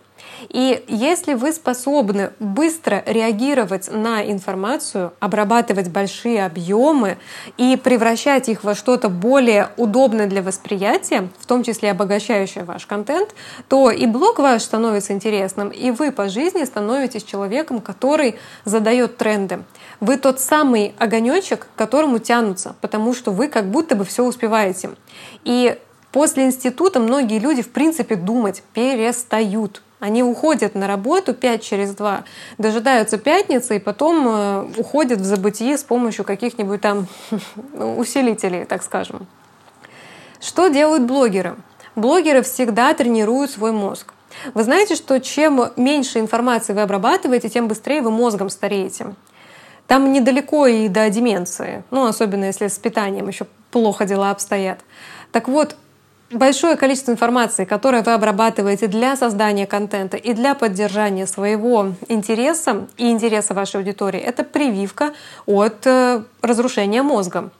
И 0.48 0.84
если 0.88 1.34
вы 1.34 1.52
способны 1.52 2.30
быстро 2.38 3.02
реагировать 3.06 3.90
на 3.92 4.28
информацию, 4.28 5.12
обрабатывать 5.20 5.88
большие 5.88 6.44
объемы 6.44 7.18
и 7.56 7.76
превращать 7.76 8.48
их 8.48 8.64
во 8.64 8.74
что-то 8.74 9.08
более 9.08 9.68
удобное 9.76 10.26
для 10.26 10.42
восприятия, 10.42 11.28
в 11.38 11.46
том 11.46 11.62
числе 11.62 11.90
обогащающее 11.90 12.64
ваш 12.64 12.86
контент, 12.86 13.34
то 13.68 13.90
и 13.90 14.06
блог 14.06 14.38
ваш 14.38 14.62
становится 14.62 15.12
интересным, 15.12 15.68
и 15.68 15.90
вы 15.90 16.12
по 16.12 16.28
жизни 16.28 16.64
становитесь 16.64 17.24
человеком, 17.24 17.80
который 17.80 18.36
задает 18.64 19.16
тренды. 19.16 19.62
Вы 20.00 20.16
тот 20.16 20.40
самый 20.40 20.94
огонечек, 20.98 21.68
к 21.74 21.78
которому 21.78 22.18
тянутся, 22.18 22.74
потому 22.80 23.14
что 23.14 23.30
вы 23.30 23.48
как 23.48 23.70
будто 23.70 23.94
бы 23.94 24.04
все 24.04 24.24
успеваете. 24.24 24.90
И 25.44 25.78
после 26.12 26.44
института 26.44 27.00
многие 27.00 27.38
люди, 27.38 27.62
в 27.62 27.70
принципе, 27.70 28.14
думать 28.16 28.62
перестают. 28.74 29.82
Они 29.98 30.22
уходят 30.22 30.74
на 30.74 30.86
работу 30.86 31.32
5 31.32 31.62
через 31.62 31.94
2, 31.94 32.24
дожидаются 32.58 33.18
пятницы 33.18 33.76
и 33.76 33.78
потом 33.78 34.26
э, 34.28 34.66
уходят 34.76 35.20
в 35.20 35.24
забытие 35.24 35.78
с 35.78 35.84
помощью 35.84 36.24
каких-нибудь 36.24 36.80
там 36.80 37.06
усилителей, 37.96 38.64
так 38.64 38.82
скажем. 38.82 39.26
Что 40.40 40.68
делают 40.68 41.04
блогеры? 41.04 41.54
Блогеры 41.94 42.42
всегда 42.42 42.92
тренируют 42.94 43.52
свой 43.52 43.70
мозг. 43.70 44.12
Вы 44.54 44.64
знаете, 44.64 44.96
что 44.96 45.20
чем 45.20 45.70
меньше 45.76 46.18
информации 46.18 46.72
вы 46.72 46.80
обрабатываете, 46.80 47.48
тем 47.48 47.68
быстрее 47.68 48.02
вы 48.02 48.10
мозгом 48.10 48.50
стареете. 48.50 49.14
Там 49.86 50.12
недалеко 50.12 50.66
и 50.66 50.88
до 50.88 51.08
деменции, 51.10 51.84
ну, 51.90 52.06
особенно 52.06 52.46
если 52.46 52.66
с 52.66 52.78
питанием 52.78 53.28
еще 53.28 53.46
плохо 53.70 54.04
дела 54.04 54.30
обстоят. 54.30 54.80
Так 55.30 55.48
вот, 55.48 55.76
большое 56.32 56.76
количество 56.76 57.12
информации, 57.12 57.64
которое 57.64 58.02
вы 58.02 58.12
обрабатываете 58.12 58.86
для 58.86 59.16
создания 59.16 59.66
контента 59.66 60.16
и 60.16 60.32
для 60.32 60.54
поддержания 60.54 61.26
своего 61.26 61.92
интереса 62.08 62.88
и 62.96 63.10
интереса 63.10 63.54
вашей 63.54 63.76
аудитории, 63.76 64.20
это 64.20 64.44
прививка 64.44 65.12
от 65.46 65.86
э, 65.86 66.22
разрушения 66.40 67.02
мозга. 67.02 67.50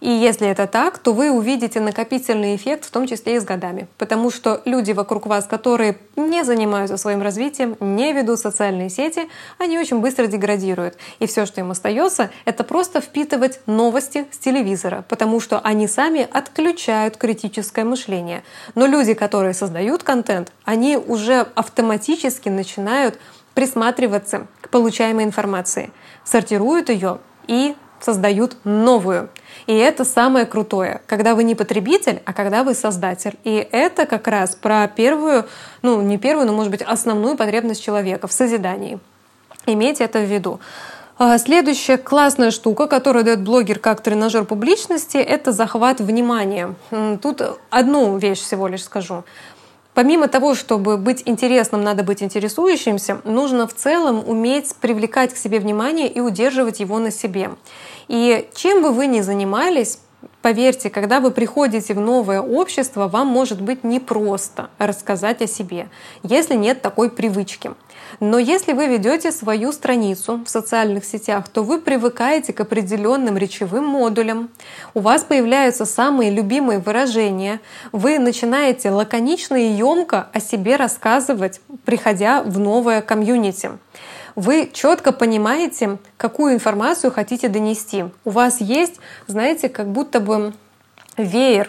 И 0.00 0.08
если 0.08 0.46
это 0.46 0.66
так, 0.66 0.98
то 0.98 1.12
вы 1.12 1.30
увидите 1.30 1.80
накопительный 1.80 2.54
эффект, 2.54 2.84
в 2.84 2.90
том 2.90 3.06
числе 3.06 3.36
и 3.36 3.40
с 3.40 3.44
годами. 3.44 3.88
Потому 3.98 4.30
что 4.30 4.62
люди 4.64 4.92
вокруг 4.92 5.26
вас, 5.26 5.46
которые 5.46 5.98
не 6.14 6.44
занимаются 6.44 6.96
своим 6.96 7.20
развитием, 7.20 7.76
не 7.80 8.12
ведут 8.12 8.38
социальные 8.38 8.90
сети, 8.90 9.28
они 9.58 9.78
очень 9.78 9.98
быстро 10.00 10.26
деградируют. 10.26 10.96
И 11.18 11.26
все, 11.26 11.46
что 11.46 11.60
им 11.60 11.72
остается, 11.72 12.30
это 12.44 12.62
просто 12.62 13.00
впитывать 13.00 13.60
новости 13.66 14.26
с 14.30 14.38
телевизора, 14.38 15.04
потому 15.08 15.40
что 15.40 15.58
они 15.58 15.88
сами 15.88 16.28
отключают 16.30 17.16
критическое 17.16 17.84
мышление. 17.84 18.44
Но 18.76 18.86
люди, 18.86 19.14
которые 19.14 19.52
создают 19.52 20.04
контент, 20.04 20.52
они 20.64 20.96
уже 20.96 21.46
автоматически 21.54 22.48
начинают 22.48 23.18
присматриваться 23.54 24.46
к 24.60 24.68
получаемой 24.68 25.24
информации, 25.24 25.90
сортируют 26.24 26.90
ее 26.90 27.18
и 27.48 27.74
создают 28.00 28.56
новую. 28.64 29.28
И 29.66 29.74
это 29.74 30.04
самое 30.04 30.46
крутое, 30.46 31.02
когда 31.06 31.34
вы 31.34 31.44
не 31.44 31.54
потребитель, 31.54 32.22
а 32.24 32.32
когда 32.32 32.64
вы 32.64 32.74
создатель. 32.74 33.38
И 33.44 33.68
это 33.70 34.06
как 34.06 34.26
раз 34.28 34.54
про 34.54 34.86
первую, 34.88 35.46
ну 35.82 36.00
не 36.00 36.18
первую, 36.18 36.46
но 36.46 36.52
может 36.52 36.70
быть 36.70 36.82
основную 36.82 37.36
потребность 37.36 37.82
человека 37.82 38.26
в 38.26 38.32
созидании. 38.32 38.98
Имейте 39.66 40.04
это 40.04 40.20
в 40.20 40.24
виду. 40.24 40.60
А, 41.20 41.36
следующая 41.38 41.98
классная 41.98 42.52
штука, 42.52 42.86
которую 42.86 43.24
дает 43.24 43.42
блогер 43.42 43.80
как 43.80 44.00
тренажер 44.02 44.44
публичности, 44.44 45.16
это 45.16 45.50
захват 45.50 46.00
внимания. 46.00 46.76
Тут 47.20 47.42
одну 47.70 48.16
вещь 48.18 48.38
всего 48.38 48.68
лишь 48.68 48.84
скажу. 48.84 49.24
Помимо 49.98 50.28
того, 50.28 50.54
чтобы 50.54 50.96
быть 50.96 51.24
интересным, 51.24 51.82
надо 51.82 52.04
быть 52.04 52.22
интересующимся, 52.22 53.20
нужно 53.24 53.66
в 53.66 53.74
целом 53.74 54.22
уметь 54.24 54.76
привлекать 54.76 55.34
к 55.34 55.36
себе 55.36 55.58
внимание 55.58 56.06
и 56.06 56.20
удерживать 56.20 56.78
его 56.78 57.00
на 57.00 57.10
себе. 57.10 57.50
И 58.06 58.48
чем 58.54 58.80
бы 58.80 58.92
вы 58.92 59.08
ни 59.08 59.22
занимались, 59.22 59.98
Поверьте, 60.40 60.88
когда 60.88 61.18
вы 61.18 61.32
приходите 61.32 61.94
в 61.94 62.00
новое 62.00 62.40
общество, 62.40 63.08
вам 63.08 63.26
может 63.26 63.60
быть 63.60 63.82
непросто 63.82 64.70
рассказать 64.78 65.42
о 65.42 65.48
себе, 65.48 65.88
если 66.22 66.54
нет 66.54 66.80
такой 66.80 67.10
привычки. 67.10 67.72
Но 68.20 68.38
если 68.38 68.72
вы 68.72 68.86
ведете 68.86 69.32
свою 69.32 69.72
страницу 69.72 70.40
в 70.44 70.48
социальных 70.48 71.04
сетях, 71.04 71.48
то 71.48 71.64
вы 71.64 71.80
привыкаете 71.80 72.52
к 72.52 72.60
определенным 72.60 73.36
речевым 73.36 73.84
модулям, 73.84 74.50
у 74.94 75.00
вас 75.00 75.24
появляются 75.24 75.84
самые 75.84 76.30
любимые 76.30 76.78
выражения, 76.78 77.60
вы 77.90 78.20
начинаете 78.20 78.90
лаконично 78.90 79.56
и 79.56 79.72
емко 79.72 80.28
о 80.32 80.38
себе 80.38 80.76
рассказывать, 80.76 81.60
приходя 81.84 82.44
в 82.44 82.60
новое 82.60 83.02
комьюнити 83.02 83.70
вы 84.38 84.70
четко 84.72 85.10
понимаете, 85.10 85.98
какую 86.16 86.54
информацию 86.54 87.10
хотите 87.10 87.48
донести. 87.48 88.04
У 88.24 88.30
вас 88.30 88.60
есть, 88.60 89.00
знаете, 89.26 89.68
как 89.68 89.88
будто 89.88 90.20
бы 90.20 90.54
веер, 91.16 91.68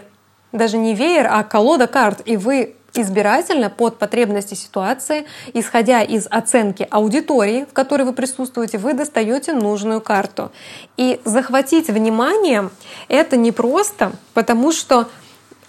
даже 0.51 0.77
не 0.77 0.93
веер, 0.93 1.29
а 1.31 1.43
колода 1.43 1.87
карт, 1.87 2.21
и 2.25 2.37
вы 2.37 2.75
избирательно 2.93 3.71
под 3.71 3.97
потребности 3.97 4.53
ситуации, 4.53 5.25
исходя 5.55 6.03
из 6.03 6.27
оценки 6.29 6.87
аудитории, 6.91 7.65
в 7.65 7.73
которой 7.73 8.03
вы 8.03 8.13
присутствуете, 8.13 8.77
вы 8.77 8.93
достаете 8.93 9.53
нужную 9.53 9.99
карту. 9.99 10.51
И 10.95 11.19
захватить 11.25 11.87
внимание 11.87 12.69
это 13.07 13.35
не 13.35 13.51
просто, 13.51 14.11
потому 14.35 14.71
что 14.71 15.09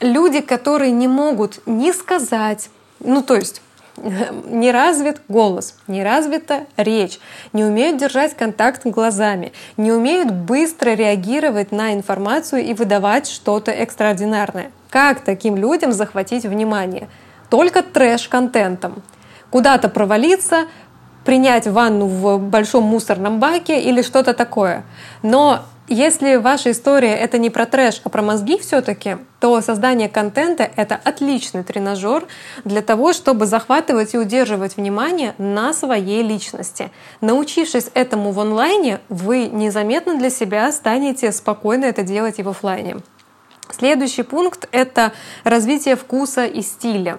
люди, 0.00 0.42
которые 0.42 0.92
не 0.92 1.08
могут 1.08 1.60
ни 1.64 1.92
сказать, 1.92 2.68
ну 2.98 3.22
то 3.22 3.36
есть 3.36 3.62
не 4.46 4.72
развит 4.72 5.20
голос, 5.28 5.76
не 5.86 6.02
развита 6.02 6.66
речь, 6.76 7.18
не 7.52 7.64
умеют 7.64 7.98
держать 7.98 8.34
контакт 8.34 8.86
глазами, 8.86 9.52
не 9.76 9.92
умеют 9.92 10.30
быстро 10.30 10.90
реагировать 10.90 11.72
на 11.72 11.94
информацию 11.94 12.62
и 12.64 12.74
выдавать 12.74 13.28
что-то 13.28 13.70
экстраординарное. 13.70 14.70
Как 14.88 15.20
таким 15.20 15.56
людям 15.56 15.92
захватить 15.92 16.44
внимание? 16.44 17.08
Только 17.48 17.82
трэш-контентом. 17.82 19.02
Куда-то 19.50 19.88
провалиться, 19.88 20.66
принять 21.24 21.66
ванну 21.66 22.06
в 22.06 22.38
большом 22.38 22.84
мусорном 22.84 23.40
баке 23.40 23.80
или 23.80 24.02
что-то 24.02 24.32
такое. 24.32 24.84
Но 25.22 25.60
если 25.90 26.36
ваша 26.36 26.70
история 26.70 27.14
это 27.14 27.36
не 27.36 27.50
про 27.50 27.66
трэш, 27.66 28.00
а 28.04 28.08
про 28.08 28.22
мозги 28.22 28.56
все-таки, 28.58 29.18
то 29.40 29.60
создание 29.60 30.08
контента 30.08 30.70
это 30.76 30.98
отличный 31.02 31.64
тренажер 31.64 32.26
для 32.64 32.80
того, 32.80 33.12
чтобы 33.12 33.46
захватывать 33.46 34.14
и 34.14 34.18
удерживать 34.18 34.76
внимание 34.76 35.34
на 35.38 35.72
своей 35.74 36.22
личности. 36.22 36.90
Научившись 37.20 37.90
этому 37.94 38.30
в 38.30 38.38
онлайне, 38.38 39.00
вы 39.08 39.48
незаметно 39.48 40.16
для 40.16 40.30
себя 40.30 40.70
станете 40.70 41.32
спокойно 41.32 41.86
это 41.86 42.02
делать 42.02 42.38
и 42.38 42.42
в 42.44 42.48
офлайне. 42.48 42.98
Следующий 43.76 44.22
пункт— 44.22 44.68
это 44.72 45.12
развитие 45.44 45.96
вкуса 45.96 46.44
и 46.44 46.62
стиля. 46.62 47.18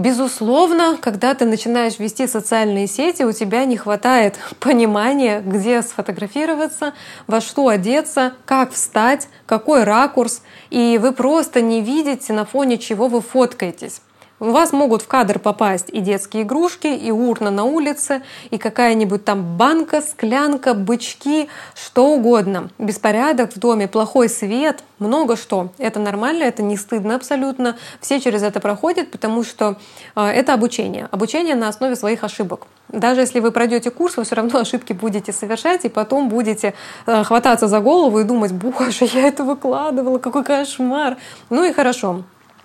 Безусловно, 0.00 0.96
когда 0.98 1.34
ты 1.34 1.44
начинаешь 1.44 1.98
вести 1.98 2.26
социальные 2.26 2.86
сети, 2.86 3.22
у 3.22 3.32
тебя 3.32 3.66
не 3.66 3.76
хватает 3.76 4.38
понимания, 4.58 5.42
где 5.44 5.82
сфотографироваться, 5.82 6.94
во 7.26 7.42
что 7.42 7.68
одеться, 7.68 8.32
как 8.46 8.72
встать, 8.72 9.28
какой 9.44 9.84
ракурс, 9.84 10.40
и 10.70 10.98
вы 10.98 11.12
просто 11.12 11.60
не 11.60 11.82
видите, 11.82 12.32
на 12.32 12.46
фоне 12.46 12.78
чего 12.78 13.08
вы 13.08 13.20
фоткаетесь. 13.20 14.00
У 14.42 14.52
вас 14.52 14.72
могут 14.72 15.02
в 15.02 15.06
кадр 15.06 15.38
попасть 15.38 15.90
и 15.92 16.00
детские 16.00 16.44
игрушки, 16.44 16.86
и 16.86 17.10
урна 17.10 17.50
на 17.50 17.64
улице, 17.64 18.22
и 18.50 18.56
какая-нибудь 18.56 19.22
там 19.22 19.58
банка, 19.58 20.00
склянка, 20.00 20.72
бычки, 20.72 21.50
что 21.74 22.06
угодно. 22.06 22.70
Беспорядок 22.78 23.52
в 23.54 23.58
доме, 23.58 23.86
плохой 23.86 24.30
свет, 24.30 24.82
много 24.98 25.36
что. 25.36 25.72
Это 25.76 26.00
нормально, 26.00 26.44
это 26.44 26.62
не 26.62 26.78
стыдно 26.78 27.16
абсолютно. 27.16 27.76
Все 28.00 28.18
через 28.18 28.42
это 28.42 28.60
проходят, 28.60 29.10
потому 29.10 29.44
что 29.44 29.76
э, 30.16 30.24
это 30.24 30.54
обучение. 30.54 31.08
Обучение 31.10 31.54
на 31.54 31.68
основе 31.68 31.94
своих 31.94 32.24
ошибок. 32.24 32.66
Даже 32.88 33.20
если 33.20 33.40
вы 33.40 33.52
пройдете 33.52 33.90
курс, 33.90 34.16
вы 34.16 34.24
все 34.24 34.36
равно 34.36 34.58
ошибки 34.60 34.94
будете 34.94 35.34
совершать, 35.34 35.84
и 35.84 35.90
потом 35.90 36.30
будете 36.30 36.72
э, 37.04 37.24
хвататься 37.24 37.68
за 37.68 37.80
голову 37.80 38.20
и 38.20 38.24
думать, 38.24 38.52
боже, 38.52 39.04
я 39.12 39.28
это 39.28 39.44
выкладывала, 39.44 40.16
какой 40.16 40.44
кошмар. 40.44 41.18
Ну 41.50 41.62
и 41.62 41.74
хорошо 41.74 42.24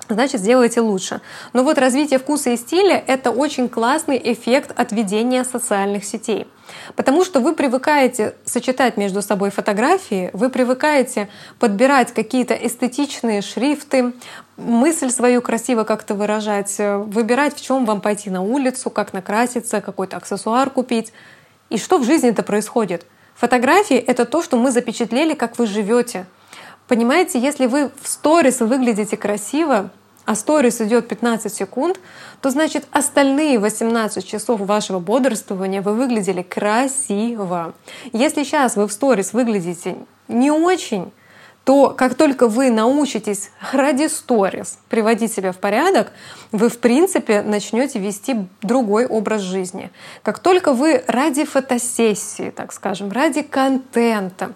значит 0.09 0.41
сделайте 0.41 0.81
лучше. 0.81 1.21
Но 1.53 1.63
вот 1.63 1.77
развитие 1.77 2.19
вкуса 2.19 2.51
и 2.51 2.57
стиля— 2.57 3.03
это 3.07 3.31
очень 3.31 3.69
классный 3.69 4.21
эффект 4.23 4.71
от 4.75 4.91
ведения 4.91 5.43
социальных 5.43 6.05
сетей. 6.05 6.47
Потому 6.95 7.23
что 7.23 7.39
вы 7.39 7.53
привыкаете 7.53 8.35
сочетать 8.45 8.97
между 8.97 9.21
собой 9.21 9.51
фотографии, 9.51 10.29
вы 10.33 10.49
привыкаете 10.49 11.29
подбирать 11.59 12.13
какие-то 12.13 12.53
эстетичные 12.53 13.41
шрифты, 13.41 14.13
мысль 14.57 15.09
свою 15.09 15.41
красиво 15.41 15.83
как-то 15.83 16.15
выражать, 16.15 16.75
выбирать, 16.77 17.55
в 17.55 17.61
чем 17.61 17.85
вам 17.85 18.01
пойти 18.01 18.29
на 18.29 18.41
улицу, 18.41 18.89
как 18.89 19.13
накраситься, 19.13 19.81
какой-то 19.81 20.17
аксессуар 20.17 20.69
купить. 20.69 21.13
И 21.69 21.77
что 21.77 21.97
в 21.97 22.03
жизни 22.03 22.29
это 22.29 22.43
происходит? 22.43 23.05
Фотографии— 23.35 23.97
это 24.07 24.25
то, 24.25 24.41
что 24.41 24.57
мы 24.57 24.71
запечатлели, 24.71 25.33
как 25.33 25.57
вы 25.59 25.67
живете— 25.67 26.25
Понимаете, 26.87 27.39
если 27.39 27.65
вы 27.65 27.89
в 28.01 28.07
сторис 28.07 28.59
выглядите 28.59 29.17
красиво, 29.17 29.89
а 30.25 30.35
сторис 30.35 30.81
идет 30.81 31.07
15 31.07 31.53
секунд, 31.53 31.99
то 32.41 32.49
значит 32.49 32.87
остальные 32.91 33.59
18 33.59 34.25
часов 34.25 34.59
вашего 34.59 34.99
бодрствования 34.99 35.81
вы 35.81 35.93
выглядели 35.93 36.41
красиво. 36.41 37.73
Если 38.11 38.43
сейчас 38.43 38.75
вы 38.75 38.87
в 38.87 38.91
сторис 38.91 39.33
выглядите 39.33 39.97
не 40.27 40.51
очень, 40.51 41.11
то 41.63 41.89
как 41.89 42.13
только 42.13 42.47
вы 42.47 42.69
научитесь 42.69 43.49
ради 43.71 44.07
сторис 44.07 44.77
приводить 44.89 45.33
себя 45.33 45.51
в 45.51 45.57
порядок, 45.57 46.11
вы 46.51 46.69
в 46.69 46.77
принципе 46.77 47.41
начнете 47.41 47.97
вести 47.99 48.47
другой 48.61 49.07
образ 49.07 49.41
жизни. 49.41 49.91
Как 50.21 50.39
только 50.39 50.73
вы 50.73 51.03
ради 51.07 51.43
фотосессии, 51.43 52.51
так 52.51 52.71
скажем, 52.71 53.11
ради 53.11 53.41
контента, 53.41 54.53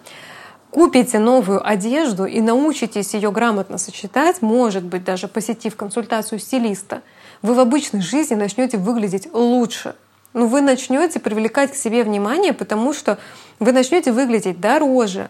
купите 0.72 1.20
новую 1.20 1.68
одежду 1.68 2.26
и 2.26 2.42
научитесь 2.42 3.14
ее 3.14 3.32
грамотно 3.32 3.78
сочетать, 3.78 4.42
может 4.42 4.84
быть, 4.84 5.04
даже 5.04 5.28
посетив 5.28 5.76
консультацию 5.76 6.40
стилиста, 6.40 7.02
вы 7.42 7.54
в 7.54 7.60
обычной 7.60 8.02
жизни 8.02 8.36
начнете 8.36 8.78
выглядеть 8.78 9.30
лучше. 9.34 9.96
Но 10.34 10.42
ну, 10.42 10.48
вы 10.48 10.62
начнете 10.62 11.20
привлекать 11.20 11.72
к 11.72 11.76
себе 11.76 12.04
внимание, 12.04 12.54
потому 12.54 12.94
что 12.94 13.18
вы 13.60 13.72
начнете 13.72 14.12
выглядеть 14.12 14.60
дороже, 14.60 15.30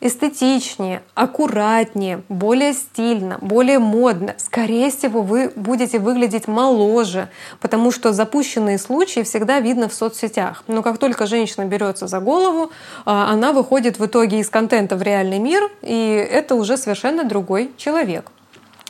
эстетичнее, 0.00 1.02
аккуратнее, 1.14 2.22
более 2.28 2.72
стильно, 2.72 3.38
более 3.40 3.78
модно. 3.78 4.34
Скорее 4.38 4.90
всего, 4.90 5.22
вы 5.22 5.52
будете 5.54 5.98
выглядеть 5.98 6.48
моложе, 6.48 7.28
потому 7.60 7.90
что 7.92 8.12
запущенные 8.12 8.78
случаи 8.78 9.22
всегда 9.22 9.60
видно 9.60 9.88
в 9.88 9.94
соцсетях. 9.94 10.64
Но 10.68 10.82
как 10.82 10.98
только 10.98 11.26
женщина 11.26 11.66
берется 11.66 12.06
за 12.06 12.20
голову, 12.20 12.70
а, 13.04 13.30
она 13.30 13.52
выходит 13.52 13.98
в 13.98 14.06
итоге 14.06 14.40
из 14.40 14.48
контента 14.48 14.96
в 14.96 15.02
реальный 15.02 15.38
мир, 15.38 15.70
и 15.82 16.26
это 16.30 16.54
уже 16.54 16.76
совершенно 16.76 17.24
другой 17.24 17.70
человек. 17.76 18.30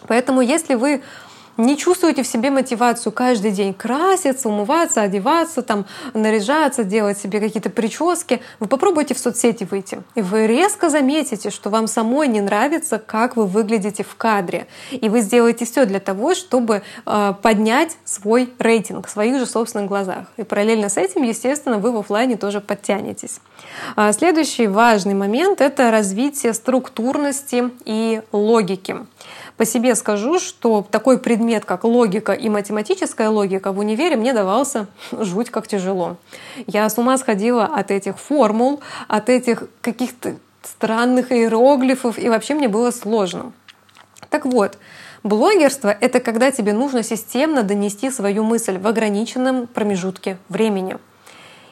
Поэтому 0.06 0.40
если 0.40 0.74
вы 0.74 1.02
не 1.60 1.76
чувствуете 1.76 2.22
в 2.22 2.26
себе 2.26 2.50
мотивацию 2.50 3.12
каждый 3.12 3.50
день 3.52 3.74
краситься, 3.74 4.48
умываться, 4.48 5.02
одеваться, 5.02 5.62
там, 5.62 5.86
наряжаться, 6.14 6.84
делать 6.84 7.18
себе 7.18 7.40
какие-то 7.40 7.70
прически, 7.70 8.40
вы 8.58 8.66
попробуйте 8.66 9.14
в 9.14 9.18
соцсети 9.18 9.66
выйти. 9.70 10.02
И 10.14 10.22
вы 10.22 10.46
резко 10.46 10.90
заметите, 10.90 11.50
что 11.50 11.70
вам 11.70 11.86
самой 11.86 12.28
не 12.28 12.40
нравится, 12.40 12.98
как 12.98 13.36
вы 13.36 13.46
выглядите 13.46 14.02
в 14.02 14.14
кадре. 14.16 14.66
И 14.90 15.08
вы 15.08 15.20
сделаете 15.20 15.64
все 15.64 15.84
для 15.84 16.00
того, 16.00 16.34
чтобы 16.34 16.82
э, 17.06 17.34
поднять 17.42 17.96
свой 18.04 18.52
рейтинг 18.58 19.06
в 19.06 19.10
своих 19.10 19.38
же 19.38 19.46
собственных 19.46 19.88
глазах. 19.88 20.26
И 20.36 20.42
параллельно 20.42 20.88
с 20.88 20.96
этим, 20.96 21.22
естественно, 21.22 21.78
вы 21.78 21.92
в 21.92 21.98
офлайне 21.98 22.36
тоже 22.36 22.60
подтянетесь. 22.60 23.40
А 23.96 24.12
следующий 24.12 24.66
важный 24.66 25.14
момент— 25.14 25.60
это 25.62 25.90
развитие 25.90 26.54
структурности 26.54 27.70
и 27.84 28.22
логики. 28.32 28.96
По 29.60 29.66
себе 29.66 29.94
скажу, 29.94 30.38
что 30.38 30.86
такой 30.90 31.18
предмет, 31.18 31.66
как 31.66 31.84
логика 31.84 32.32
и 32.32 32.48
математическая 32.48 33.28
логика 33.28 33.72
в 33.72 33.78
универе 33.78 34.16
мне 34.16 34.32
давался 34.32 34.86
жуть 35.12 35.50
как 35.50 35.68
тяжело. 35.68 36.16
Я 36.66 36.88
с 36.88 36.96
ума 36.96 37.18
сходила 37.18 37.66
от 37.66 37.90
этих 37.90 38.18
формул, 38.18 38.80
от 39.06 39.28
этих 39.28 39.64
каких-то 39.82 40.36
странных 40.62 41.30
иероглифов, 41.30 42.18
и 42.18 42.30
вообще 42.30 42.54
мне 42.54 42.68
было 42.68 42.90
сложно. 42.90 43.52
Так 44.30 44.46
вот, 44.46 44.78
блогерство— 45.22 45.94
это 46.00 46.20
когда 46.20 46.50
тебе 46.50 46.72
нужно 46.72 47.02
системно 47.02 47.62
донести 47.62 48.10
свою 48.10 48.44
мысль 48.44 48.78
в 48.78 48.86
ограниченном 48.86 49.66
промежутке 49.66 50.38
времени. 50.48 50.96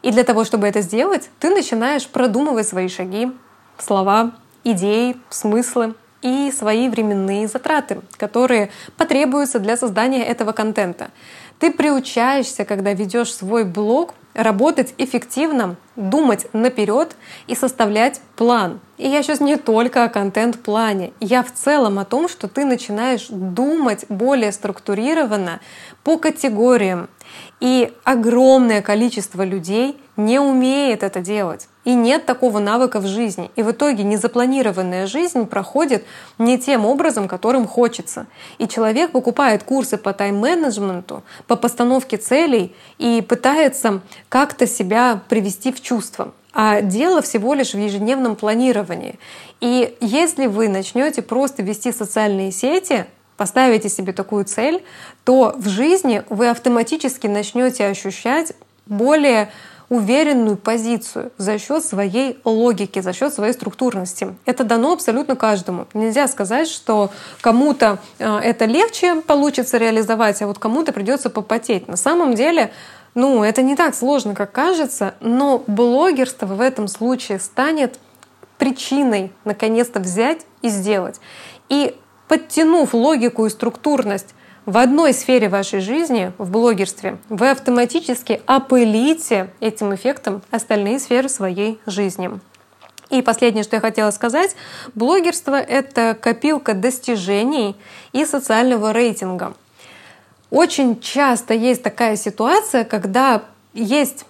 И 0.03 0.11
для 0.11 0.25
того, 0.25 0.45
чтобы 0.45 0.67
это 0.67 0.83
сделать, 0.83 1.31
ты 1.41 1.49
начинаешь 1.49 2.07
продумывать 2.07 2.69
свои 2.69 2.89
шаги, 2.89 3.33
слова, 3.79 4.33
идеи, 4.63 5.17
смыслы, 5.31 5.95
и 6.23 6.53
свои 6.53 6.89
временные 6.89 7.49
затраты, 7.49 8.01
которые 8.17 8.71
потребуются 8.97 9.59
для 9.59 9.77
создания 9.77 10.25
этого 10.25 10.53
контента. 10.53 11.11
Ты 11.59 11.73
приучаешься, 11.73 12.65
когда 12.65 12.93
ведешь 12.93 13.35
свой 13.35 13.65
блог, 13.65 14.15
работать 14.35 14.95
эффективно, 14.99 15.77
думать 15.97 16.47
наперед 16.53 17.17
и 17.49 17.57
составлять 17.57 18.21
план. 18.37 18.81
И 18.97 19.09
я 19.09 19.23
сейчас 19.23 19.41
не 19.41 19.57
только 19.57 20.05
о 20.05 20.09
контент-плане, 20.09 21.13
я 21.19 21.43
в 21.43 21.53
целом 21.53 21.99
о 21.99 22.05
том, 22.05 22.29
что 22.29 22.47
ты 22.47 22.65
начинаешь 22.65 23.27
думать 23.29 24.05
более 24.09 24.53
структурированно 24.53 25.61
по 26.05 26.19
категориям. 26.19 27.09
И 27.61 27.93
огромное 28.05 28.81
количество 28.81 29.43
людей 29.43 30.01
не 30.17 30.39
умеет 30.39 31.03
это 31.03 31.21
делать. 31.21 31.69
И 31.89 31.95
нет 31.95 32.27
такого 32.27 32.59
навыка 32.59 33.01
в 33.01 33.07
жизни. 33.07 33.51
И 33.57 33.63
в 33.63 33.71
итоге 33.71 34.05
незапланированная 34.05 35.07
жизнь 35.07 35.47
проходит 35.47 36.05
не 36.37 36.59
тем 36.59 36.85
образом, 36.85 37.29
которым 37.29 37.67
хочется. 37.67 38.27
И 38.59 38.69
человек 38.69 39.13
покупает 39.13 39.63
курсы 39.63 39.97
по 39.97 40.13
тайм-менеджменту, 40.13 41.23
по 41.47 41.57
постановке 41.57 42.19
целей 42.19 42.77
и 42.99 43.25
пытается 43.27 44.03
как-то 44.29 44.67
себя 44.67 45.23
привести 45.31 45.73
в 45.73 45.81
чувство. 45.81 46.35
А 46.53 46.83
дело 46.83 47.23
всего 47.23 47.55
лишь 47.55 47.73
в 47.73 47.79
ежедневном 47.79 48.37
планировании. 48.37 49.19
И 49.63 49.97
если 50.03 50.45
вы 50.45 50.69
начнете 50.69 51.23
просто 51.23 51.63
вести 51.63 51.91
социальные 51.91 52.53
сети, 52.53 53.07
поставите 53.39 53.89
себе 53.89 54.13
такую 54.13 54.45
цель, 54.45 54.85
то 55.25 55.55
в 55.57 55.67
жизни 55.67 56.23
вы 56.29 56.51
автоматически 56.51 57.29
начнете 57.29 57.87
ощущать 57.87 58.53
более 58.85 59.49
уверенную 59.89 60.57
позицию 60.57 61.33
за 61.39 61.59
счет 61.59 61.85
своей 61.85 62.39
логики, 62.45 63.01
за 63.01 63.13
счет 63.13 63.33
своей 63.33 63.53
структурности. 63.53 64.35
Это 64.45 64.65
дано 64.65 64.93
абсолютно 64.93 65.35
каждому. 65.35 65.87
Нельзя 65.95 66.29
сказать, 66.29 66.69
что 66.69 67.11
кому-то 67.41 67.99
э, 68.19 68.39
это 68.39 68.67
легче 68.67 69.23
получится 69.23 69.79
реализовать, 69.79 70.43
а 70.43 70.47
вот 70.47 70.59
кому-то 70.59 70.93
придется 70.93 71.31
попотеть. 71.31 71.89
На 71.89 71.97
самом 71.97 72.35
деле, 72.35 72.71
ну, 73.15 73.43
это 73.43 73.63
не 73.63 73.77
так 73.77 73.95
сложно, 73.95 74.35
как 74.35 74.53
кажется, 74.53 75.15
но 75.21 75.65
блогерство 75.67 76.47
в 76.47 76.61
этом 76.61 76.87
случае 76.87 77.39
станет 77.39 77.99
причиной 78.59 79.33
наконец-то 79.45 80.01
взять 80.01 80.43
и 80.61 80.69
сделать. 80.69 81.19
И 81.71 81.97
подтянув 82.29 82.93
логику 82.93 83.47
и 83.47 83.51
структурность 83.51 84.35
в 84.69 84.77
одной 84.77 85.15
сфере 85.15 85.49
вашей 85.49 85.81
жизни, 85.81 86.31
в 86.37 86.51
блогерстве, 86.51 87.17
вы 87.31 87.49
автоматически 87.49 88.43
опылите 88.45 89.49
этим 89.61 89.95
эффектом 89.95 90.43
остальные 90.51 90.99
сферы 90.99 91.31
своей 91.31 91.81
жизни. 91.87 92.39
И 93.09 93.23
последнее, 93.23 93.65
что 93.65 93.77
я 93.77 93.81
хотела 93.81 94.11
сказать, 94.11 94.55
блогерство— 94.95 95.55
это 95.59 96.15
копилка 96.21 96.75
достижений 96.75 97.77
и 98.13 98.27
социального 98.27 98.93
рейтинга. 98.93 99.55
Очень 100.51 101.01
часто 101.01 101.55
есть 101.55 101.83
такая 101.83 102.17
ситуация, 102.17 102.85
когда 102.85 103.45
есть 103.73 104.27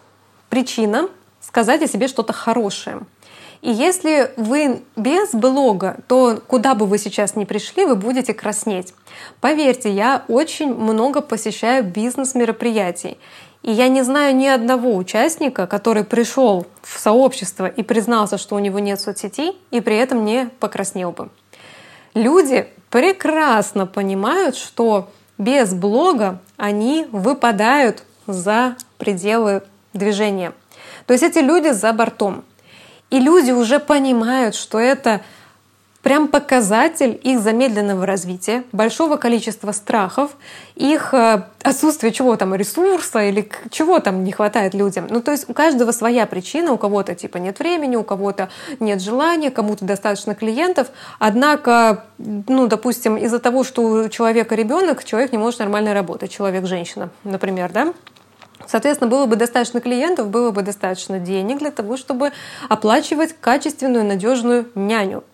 причина 0.50 1.08
сказать 1.40 1.82
о 1.82 1.88
себе 1.88 2.06
что-то 2.06 2.32
хорошее— 2.32 3.00
и 3.60 3.70
если 3.70 4.32
вы 4.36 4.82
без 4.96 5.34
блога, 5.34 5.98
то 6.06 6.40
куда 6.46 6.74
бы 6.74 6.86
вы 6.86 6.98
сейчас 6.98 7.34
ни 7.34 7.44
пришли, 7.44 7.84
вы 7.84 7.96
будете 7.96 8.34
краснеть. 8.34 8.94
Поверьте, 9.40 9.90
я 9.90 10.24
очень 10.28 10.74
много 10.74 11.20
посещаю 11.20 11.84
бизнес-мероприятий. 11.84 13.18
И 13.62 13.72
я 13.72 13.88
не 13.88 14.02
знаю 14.02 14.36
ни 14.36 14.46
одного 14.46 14.94
участника, 14.94 15.66
который 15.66 16.04
пришел 16.04 16.66
в 16.82 16.98
сообщество 17.00 17.66
и 17.66 17.82
признался, 17.82 18.38
что 18.38 18.54
у 18.54 18.60
него 18.60 18.78
нет 18.78 19.00
соцсетей, 19.00 19.60
и 19.72 19.80
при 19.80 19.96
этом 19.96 20.24
не 20.24 20.48
покраснел 20.60 21.10
бы. 21.10 21.28
Люди 22.14 22.68
прекрасно 22.90 23.86
понимают, 23.86 24.56
что 24.56 25.10
без 25.36 25.74
блога 25.74 26.40
они 26.56 27.06
выпадают 27.10 28.04
за 28.26 28.76
пределы 28.98 29.62
движения. 29.92 30.52
То 31.06 31.12
есть 31.12 31.24
эти 31.24 31.38
люди 31.38 31.68
за 31.70 31.92
бортом. 31.92 32.44
И 33.10 33.18
люди 33.18 33.50
уже 33.50 33.78
понимают, 33.78 34.54
что 34.54 34.78
это 34.78 35.22
прям 36.02 36.28
показатель 36.28 37.20
их 37.22 37.40
замедленного 37.40 38.06
развития, 38.06 38.64
большого 38.72 39.16
количества 39.16 39.72
страхов, 39.72 40.30
их 40.74 41.12
э, 41.12 41.42
отсутствия 41.62 42.12
чего 42.12 42.36
там, 42.36 42.54
ресурса 42.54 43.24
или 43.24 43.50
чего 43.70 43.98
там 43.98 44.24
не 44.24 44.32
хватает 44.32 44.74
людям. 44.74 45.06
Ну, 45.10 45.20
то 45.20 45.32
есть 45.32 45.50
у 45.50 45.54
каждого 45.54 45.92
своя 45.92 46.26
причина, 46.26 46.72
у 46.72 46.78
кого-то 46.78 47.14
типа 47.14 47.38
нет 47.38 47.58
времени, 47.58 47.96
у 47.96 48.04
кого-то 48.04 48.48
нет 48.80 49.02
желания, 49.02 49.50
кому-то 49.50 49.84
достаточно 49.84 50.34
клиентов. 50.34 50.88
Однако, 51.18 52.04
ну, 52.18 52.68
допустим, 52.68 53.16
из-за 53.16 53.40
того, 53.40 53.64
что 53.64 53.82
у 53.82 54.08
человека 54.08 54.54
ребенок, 54.54 55.04
человек 55.04 55.32
не 55.32 55.38
может 55.38 55.58
нормально 55.58 55.94
работать, 55.94 56.30
человек-женщина, 56.30 57.10
например, 57.24 57.70
да, 57.72 57.92
Соответственно, 58.66 59.10
было 59.10 59.26
бы 59.26 59.36
достаточно 59.36 59.80
клиентов, 59.80 60.28
было 60.28 60.50
бы 60.50 60.62
достаточно 60.62 61.18
денег 61.18 61.58
для 61.58 61.70
того, 61.70 61.96
чтобы 61.96 62.32
оплачивать 62.68 63.34
качественную, 63.40 64.04
надежную 64.04 64.68
няню. 64.74 65.24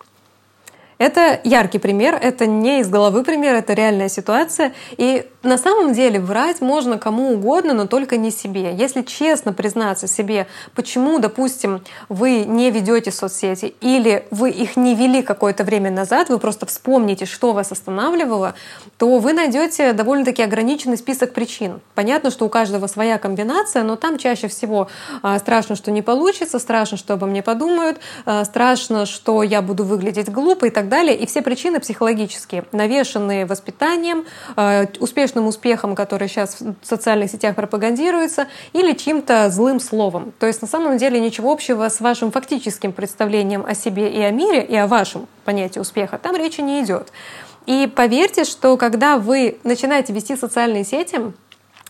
Это 0.97 1.41
яркий 1.43 1.79
пример, 1.79 2.17
это 2.21 2.45
не 2.45 2.79
из 2.79 2.89
головы 2.89 3.23
пример, 3.23 3.55
это 3.55 3.73
реальная 3.73 4.07
ситуация. 4.07 4.73
И 4.91 5.29
на 5.45 5.57
самом 5.57 5.93
деле 5.93 6.19
врать 6.19 6.61
можно 6.61 6.97
кому 6.97 7.33
угодно, 7.33 7.73
но 7.73 7.87
только 7.87 8.17
не 8.17 8.31
себе. 8.31 8.73
Если 8.75 9.01
честно 9.01 9.53
признаться 9.53 10.07
себе, 10.07 10.47
почему, 10.73 11.19
допустим, 11.19 11.81
вы 12.09 12.43
не 12.45 12.71
ведете 12.71 13.11
соцсети 13.11 13.75
или 13.81 14.25
вы 14.31 14.49
их 14.49 14.75
не 14.75 14.95
вели 14.95 15.21
какое-то 15.21 15.63
время 15.63 15.91
назад, 15.91 16.29
вы 16.29 16.39
просто 16.39 16.65
вспомните, 16.65 17.25
что 17.25 17.53
вас 17.53 17.71
останавливало, 17.71 18.55
то 18.97 19.19
вы 19.19 19.33
найдете 19.33 19.93
довольно-таки 19.93 20.43
ограниченный 20.43 20.97
список 20.97 21.33
причин. 21.33 21.81
Понятно, 21.93 22.31
что 22.31 22.45
у 22.45 22.49
каждого 22.49 22.87
своя 22.87 23.17
комбинация, 23.17 23.83
но 23.83 23.95
там 23.95 24.17
чаще 24.17 24.47
всего 24.47 24.89
а, 25.21 25.39
страшно, 25.39 25.75
что 25.75 25.91
не 25.91 26.01
получится, 26.01 26.59
страшно, 26.59 26.97
что 26.97 27.13
обо 27.13 27.27
мне 27.27 27.41
подумают, 27.41 27.99
а, 28.25 28.43
страшно, 28.45 29.05
что 29.05 29.43
я 29.43 29.61
буду 29.61 29.83
выглядеть 29.83 30.29
глупо 30.31 30.65
и 30.65 30.69
так 30.69 30.89
далее. 30.89 31.15
И 31.15 31.25
все 31.25 31.41
причины 31.41 31.79
психологические, 31.79 32.65
навешенные 32.71 33.45
воспитанием, 33.45 34.25
э, 34.55 34.87
успешным 35.35 35.47
успехом, 35.47 35.95
который 35.95 36.27
сейчас 36.27 36.61
в 36.61 36.75
социальных 36.83 37.29
сетях 37.29 37.55
пропагандируется, 37.55 38.47
или 38.73 38.93
чьим-то 38.93 39.49
злым 39.49 39.79
словом. 39.79 40.31
То 40.39 40.47
есть 40.47 40.61
на 40.61 40.67
самом 40.67 40.97
деле 40.97 41.19
ничего 41.19 41.51
общего 41.51 41.89
с 41.89 41.99
вашим 42.01 42.31
фактическим 42.31 42.91
представлением 42.91 43.65
о 43.67 43.75
себе 43.75 44.11
и 44.11 44.21
о 44.21 44.31
мире, 44.31 44.63
и 44.63 44.75
о 44.75 44.87
вашем 44.87 45.27
понятии 45.43 45.79
успеха 45.79 46.17
там 46.17 46.35
речи 46.35 46.61
не 46.61 46.83
идет. 46.83 47.11
И 47.65 47.87
поверьте, 47.87 48.43
что 48.43 48.77
когда 48.77 49.17
вы 49.17 49.57
начинаете 49.63 50.13
вести 50.13 50.35
социальные 50.35 50.83
сети, 50.85 51.19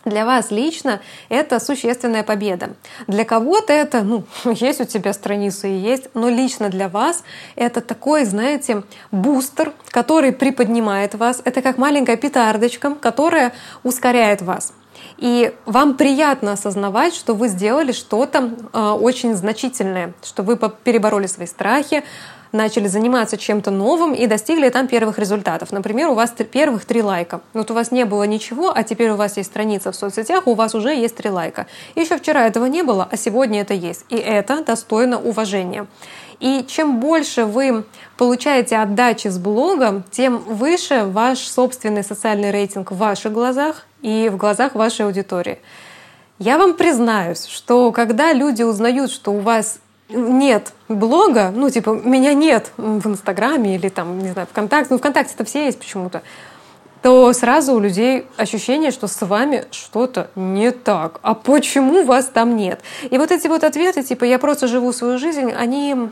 для 0.05 0.25
вас 0.25 0.51
лично 0.51 1.01
это 1.29 1.59
существенная 1.59 2.23
победа. 2.23 2.71
Для 3.07 3.25
кого-то 3.25 3.73
это, 3.73 4.03
ну, 4.03 4.23
есть 4.45 4.81
у 4.81 4.85
тебя 4.85 5.13
страница 5.13 5.67
и 5.67 5.73
есть, 5.73 6.09
но 6.13 6.29
лично 6.29 6.69
для 6.69 6.87
вас 6.87 7.23
это 7.55 7.81
такой, 7.81 8.25
знаете, 8.25 8.83
бустер, 9.11 9.73
который 9.89 10.31
приподнимает 10.31 11.15
вас. 11.15 11.41
Это 11.43 11.61
как 11.61 11.77
маленькая 11.77 12.17
петардочка, 12.17 12.95
которая 12.95 13.53
ускоряет 13.83 14.41
вас. 14.41 14.73
И 15.17 15.53
вам 15.65 15.95
приятно 15.95 16.53
осознавать, 16.53 17.15
что 17.15 17.33
вы 17.33 17.47
сделали 17.47 17.91
что-то 17.91 18.51
э, 18.73 18.79
очень 18.79 19.33
значительное, 19.33 20.13
что 20.23 20.43
вы 20.43 20.57
перебороли 20.57 21.27
свои 21.27 21.47
страхи, 21.47 22.03
начали 22.55 22.87
заниматься 22.87 23.37
чем-то 23.37 23.69
новым 23.69 24.13
и 24.13 24.25
достигли 24.27 24.69
там 24.69 24.87
первых 24.87 25.19
результатов. 25.19 25.71
Например, 25.71 26.09
у 26.09 26.15
вас 26.15 26.31
первых 26.31 26.85
три 26.85 27.01
лайка. 27.01 27.41
Вот 27.53 27.69
у 27.71 27.73
вас 27.73 27.91
не 27.91 28.05
было 28.05 28.23
ничего, 28.23 28.71
а 28.75 28.83
теперь 28.83 29.11
у 29.11 29.15
вас 29.15 29.37
есть 29.37 29.49
страница 29.49 29.91
в 29.91 29.95
соцсетях, 29.95 30.47
у 30.47 30.55
вас 30.55 30.73
уже 30.73 30.95
есть 30.95 31.15
три 31.15 31.29
лайка. 31.29 31.67
Еще 31.95 32.17
вчера 32.17 32.47
этого 32.47 32.65
не 32.65 32.81
было, 32.81 33.07
а 33.09 33.17
сегодня 33.17 33.61
это 33.61 33.73
есть. 33.73 34.05
И 34.09 34.15
это 34.15 34.63
достойно 34.63 35.19
уважения. 35.19 35.85
И 36.39 36.65
чем 36.67 36.99
больше 36.99 37.45
вы 37.45 37.85
получаете 38.17 38.77
отдачи 38.77 39.27
с 39.27 39.37
блога, 39.37 40.03
тем 40.11 40.37
выше 40.39 41.05
ваш 41.05 41.39
собственный 41.39 42.03
социальный 42.03 42.51
рейтинг 42.51 42.91
в 42.91 42.97
ваших 42.97 43.31
глазах 43.31 43.85
и 44.01 44.29
в 44.31 44.37
глазах 44.37 44.75
вашей 44.75 45.05
аудитории. 45.05 45.59
Я 46.37 46.57
вам 46.57 46.73
признаюсь, 46.73 47.45
что 47.45 47.91
когда 47.93 48.33
люди 48.33 48.63
узнают, 48.63 49.11
что 49.11 49.31
у 49.31 49.39
вас 49.39 49.79
нет 50.09 50.73
блога, 50.87 51.51
ну, 51.53 51.69
типа, 51.69 51.91
меня 51.91 52.33
нет 52.33 52.71
в 52.77 53.07
Инстаграме 53.07 53.75
или 53.75 53.89
там, 53.89 54.19
не 54.19 54.31
знаю, 54.31 54.47
ВКонтакте, 54.51 54.93
ну, 54.93 54.99
ВКонтакте-то 54.99 55.45
все 55.45 55.65
есть 55.65 55.79
почему-то, 55.79 56.21
то 57.01 57.31
сразу 57.33 57.73
у 57.73 57.79
людей 57.79 58.25
ощущение, 58.35 58.91
что 58.91 59.07
с 59.07 59.23
вами 59.25 59.65
что-то 59.71 60.29
не 60.35 60.71
так. 60.71 61.19
А 61.21 61.35
почему 61.35 62.03
вас 62.03 62.25
там 62.25 62.55
нет? 62.55 62.81
И 63.09 63.17
вот 63.17 63.31
эти 63.31 63.47
вот 63.47 63.63
ответы, 63.63 64.03
типа, 64.03 64.23
я 64.23 64.39
просто 64.39 64.67
живу 64.67 64.91
свою 64.91 65.19
жизнь, 65.19 65.51
они 65.51 66.09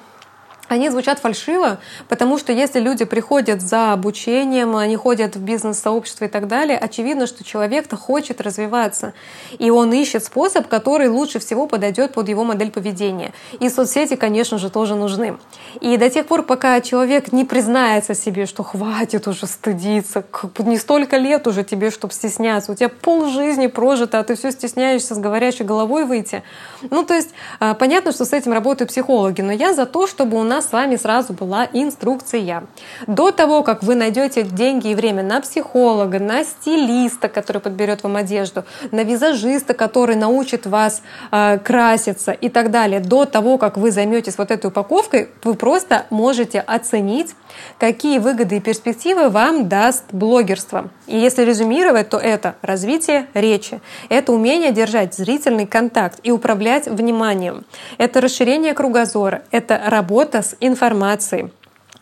они 0.69 0.89
звучат 0.89 1.19
фальшиво, 1.19 1.79
потому 2.07 2.37
что 2.37 2.53
если 2.53 2.79
люди 2.79 3.05
приходят 3.05 3.61
за 3.61 3.93
обучением, 3.93 4.75
они 4.75 4.95
ходят 4.95 5.35
в 5.35 5.41
бизнес-сообщество 5.41 6.25
и 6.25 6.27
так 6.27 6.47
далее, 6.47 6.77
очевидно, 6.77 7.27
что 7.27 7.43
человек-то 7.43 7.97
хочет 7.97 8.41
развиваться. 8.41 9.13
И 9.59 9.69
он 9.69 9.91
ищет 9.93 10.23
способ, 10.23 10.67
который 10.67 11.09
лучше 11.09 11.39
всего 11.39 11.67
подойдет 11.67 12.13
под 12.13 12.29
его 12.29 12.43
модель 12.43 12.71
поведения. 12.71 13.33
И 13.59 13.69
соцсети, 13.69 14.15
конечно 14.15 14.57
же, 14.57 14.69
тоже 14.69 14.95
нужны. 14.95 15.37
И 15.81 15.97
до 15.97 16.09
тех 16.09 16.25
пор, 16.25 16.43
пока 16.43 16.79
человек 16.81 17.31
не 17.31 17.43
признается 17.43 18.15
себе, 18.15 18.45
что 18.45 18.63
хватит 18.63 19.27
уже 19.27 19.47
стыдиться, 19.47 20.23
не 20.59 20.77
столько 20.77 21.17
лет 21.17 21.45
уже 21.45 21.63
тебе, 21.63 21.91
чтобы 21.91 22.13
стесняться, 22.13 22.71
у 22.71 22.75
тебя 22.75 22.89
пол 22.89 23.27
жизни 23.27 23.67
прожито, 23.67 24.19
а 24.19 24.23
ты 24.23 24.35
все 24.35 24.51
стесняешься 24.51 25.13
с 25.13 25.17
говорящей 25.17 25.65
головой 25.65 26.05
выйти. 26.05 26.41
Ну, 26.89 27.03
то 27.03 27.13
есть, 27.13 27.29
а, 27.59 27.73
понятно, 27.73 28.11
что 28.11 28.25
с 28.25 28.33
этим 28.33 28.53
работают 28.53 28.89
психологи, 28.89 29.41
но 29.41 29.51
я 29.51 29.73
за 29.73 29.85
то, 29.85 30.07
чтобы 30.07 30.39
у 30.39 30.43
нас 30.43 30.62
с 30.63 30.71
вами 30.71 30.95
сразу 30.95 31.33
была 31.33 31.67
инструкция. 31.73 32.63
До 33.07 33.31
того, 33.31 33.63
как 33.63 33.83
вы 33.83 33.95
найдете 33.95 34.43
деньги 34.43 34.89
и 34.89 34.95
время 34.95 35.23
на 35.23 35.41
психолога, 35.41 36.19
на 36.19 36.43
стилиста, 36.43 37.29
который 37.29 37.61
подберет 37.61 38.03
вам 38.03 38.15
одежду, 38.15 38.63
на 38.91 39.03
визажиста, 39.03 39.73
который 39.73 40.15
научит 40.15 40.65
вас 40.65 41.01
э, 41.31 41.59
краситься 41.59 42.31
и 42.31 42.49
так 42.49 42.71
далее, 42.71 42.99
до 42.99 43.25
того, 43.25 43.57
как 43.57 43.77
вы 43.77 43.91
займетесь 43.91 44.37
вот 44.37 44.51
этой 44.51 44.67
упаковкой, 44.67 45.29
вы 45.43 45.55
просто 45.55 46.05
можете 46.09 46.59
оценить, 46.59 47.35
какие 47.79 48.19
выгоды 48.19 48.57
и 48.57 48.59
перспективы 48.59 49.29
вам 49.29 49.67
даст 49.67 50.05
блогерство. 50.11 50.89
И 51.07 51.17
если 51.17 51.43
резюмировать, 51.43 52.09
то 52.09 52.17
это 52.17 52.55
развитие 52.61 53.27
речи, 53.33 53.81
это 54.09 54.31
умение 54.31 54.71
держать 54.71 55.13
зрительный 55.15 55.65
контакт 55.65 56.19
и 56.23 56.31
управлять 56.31 56.87
вниманием, 56.87 57.65
это 57.97 58.21
расширение 58.21 58.73
кругозора, 58.73 59.43
это 59.51 59.81
работа 59.87 60.41
с 60.43 60.55
информацией 60.59 61.51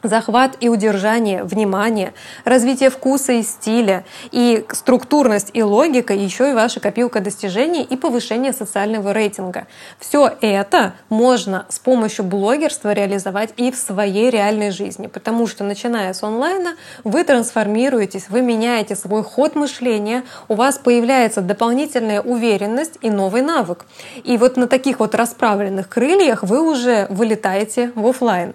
захват 0.04 0.58
и 0.60 0.70
удержание 0.70 1.44
внимания, 1.44 2.14
развитие 2.46 2.90
вкуса 2.90 3.34
и 3.34 3.44
стиля, 3.44 4.06
и 4.32 4.66
структурность 4.72 5.52
и 5.54 5.64
логика, 5.64 6.14
еще 6.14 6.52
и 6.52 6.54
ваша 6.54 6.80
копилка 6.80 7.20
достижений 7.20 7.84
и 7.84 7.96
повышение 7.96 8.54
социального 8.54 9.12
рейтинга. 9.12 9.68
Все 10.00 10.32
это 10.42 10.94
можно 11.10 11.66
с 11.70 11.80
помощью 11.80 12.26
блогерства 12.26 12.94
реализовать 12.94 13.54
и 13.58 13.72
в 13.72 13.76
своей 13.76 14.30
реальной 14.30 14.72
жизни, 14.72 15.08
потому 15.08 15.48
что 15.48 15.64
начиная 15.64 16.14
с 16.14 16.24
онлайна 16.24 16.76
вы 17.04 17.24
трансформируетесь, 17.24 18.30
вы 18.30 18.42
меняете 18.42 18.96
свой 18.96 19.24
ход 19.24 19.56
мышления, 19.56 20.24
у 20.48 20.56
вас 20.56 20.78
появляется 20.78 21.42
дополнительная 21.42 22.22
уверенность 22.22 22.98
и 23.02 23.10
новый 23.10 23.42
навык. 23.42 23.86
И 24.24 24.38
вот 24.38 24.58
на 24.58 24.68
таких 24.68 25.00
вот 25.00 25.16
расправленных 25.16 25.90
крыльях 25.90 26.44
вы 26.44 26.62
уже 26.62 27.08
вылетаете 27.10 27.92
в 27.96 28.08
офлайн. 28.08 28.54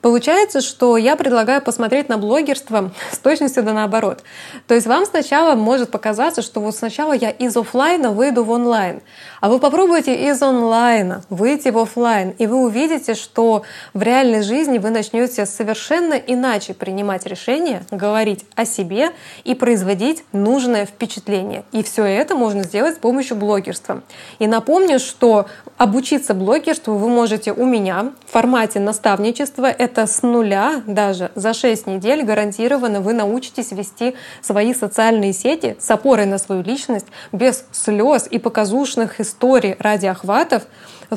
Получается, 0.00 0.60
что 0.60 0.96
я 0.96 1.16
предлагаю 1.16 1.60
посмотреть 1.60 2.08
на 2.08 2.16
блогерство 2.16 2.90
с 3.12 3.18
точностью 3.18 3.62
да 3.62 3.72
наоборот. 3.72 4.22
То 4.66 4.74
есть 4.74 4.86
вам 4.86 5.04
сначала 5.04 5.54
может 5.54 5.90
показаться, 5.90 6.42
что 6.42 6.60
вот 6.60 6.74
сначала 6.74 7.12
я 7.12 7.30
из 7.30 7.56
офлайна 7.56 8.10
выйду 8.10 8.44
в 8.44 8.50
онлайн, 8.50 9.02
а 9.40 9.48
вы 9.48 9.58
попробуйте 9.58 10.28
из 10.28 10.42
онлайна 10.42 11.22
выйти 11.28 11.68
в 11.68 11.78
офлайн, 11.78 12.30
и 12.38 12.46
вы 12.46 12.56
увидите, 12.56 13.14
что 13.14 13.62
в 13.94 14.02
реальной 14.02 14.42
жизни 14.42 14.78
вы 14.78 14.90
начнете 14.90 15.46
совершенно 15.46 16.14
иначе 16.14 16.74
принимать 16.74 17.26
решения, 17.26 17.82
говорить 17.90 18.44
о 18.54 18.64
себе 18.64 19.10
и 19.44 19.54
производить 19.54 20.24
нужное 20.32 20.86
впечатление. 20.86 21.64
И 21.72 21.82
все 21.82 22.04
это 22.04 22.34
можно 22.34 22.62
сделать 22.62 22.96
с 22.96 22.98
помощью 22.98 23.36
блогерства. 23.36 24.02
И 24.38 24.46
напомню, 24.46 24.98
что 24.98 25.46
обучиться 25.76 26.34
блогерству 26.34 26.94
вы 26.94 27.08
можете 27.08 27.52
у 27.52 27.64
меня 27.64 28.12
в 28.26 28.32
формате 28.32 28.80
наставничества 28.80 29.59
блогерство— 29.60 29.66
это 29.82 30.06
с 30.06 30.22
нуля 30.22 30.82
даже 30.86 31.30
за 31.34 31.52
6 31.54 31.86
недель 31.86 32.22
гарантированно 32.22 33.00
вы 33.00 33.12
научитесь 33.12 33.72
вести 33.72 34.14
свои 34.42 34.74
социальные 34.74 35.32
сети 35.32 35.76
с 35.78 35.90
опорой 35.90 36.26
на 36.26 36.38
свою 36.38 36.62
личность, 36.62 37.06
без 37.32 37.64
слез 37.72 38.26
и 38.30 38.38
показушных 38.38 39.20
историй 39.20 39.76
ради 39.78 40.06
охватов, 40.06 40.64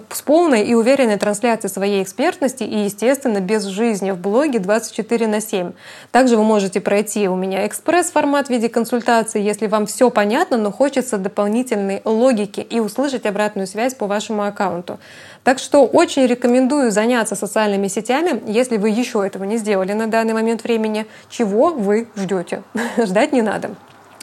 с 0.10 0.22
полной 0.22 0.64
и 0.64 0.74
уверенной 0.74 1.18
трансляцией 1.18 1.72
своей 1.72 2.04
экспертности 2.04 2.64
и, 2.64 2.86
естественно, 2.86 3.40
без 3.40 3.66
жизни 3.66 4.12
в 4.12 4.18
блоге 4.18 4.60
24 4.60 5.28
на 5.28 5.42
7. 5.42 5.72
Также 6.12 6.38
вы 6.38 6.44
можете 6.44 6.82
пройти 6.82 7.28
у 7.28 7.36
меня 7.36 7.68
экспресс-формат 7.68 8.48
в 8.48 8.50
виде 8.50 8.70
консультации, 8.70 9.42
если 9.42 9.68
вам 9.68 9.86
все 9.86 10.10
понятно, 10.10 10.58
но 10.58 10.72
хочется 10.72 11.18
дополнительной 11.18 12.02
логики 12.06 12.60
и 12.62 12.80
услышать 12.80 13.26
обратную 13.26 13.68
связь 13.68 13.94
по 13.94 14.08
вашему 14.08 14.44
аккаунту. 14.44 15.00
Так 15.44 15.60
что 15.60 15.86
очень 15.86 16.26
рекомендую 16.26 16.92
заняться 16.92 17.36
социальными 17.36 17.88
сетями, 17.88 18.42
если 18.48 18.78
вы 18.78 18.90
еще 18.90 19.26
этого 19.26 19.44
не 19.44 19.58
сделали 19.58 19.94
на 19.94 20.08
данный 20.08 20.34
момент 20.34 20.64
времени. 20.64 21.06
Чего 21.30 21.70
вы 21.70 22.08
ждете? 22.16 22.64
Ждать 22.98 23.34
не 23.34 23.42
надо. 23.42 23.72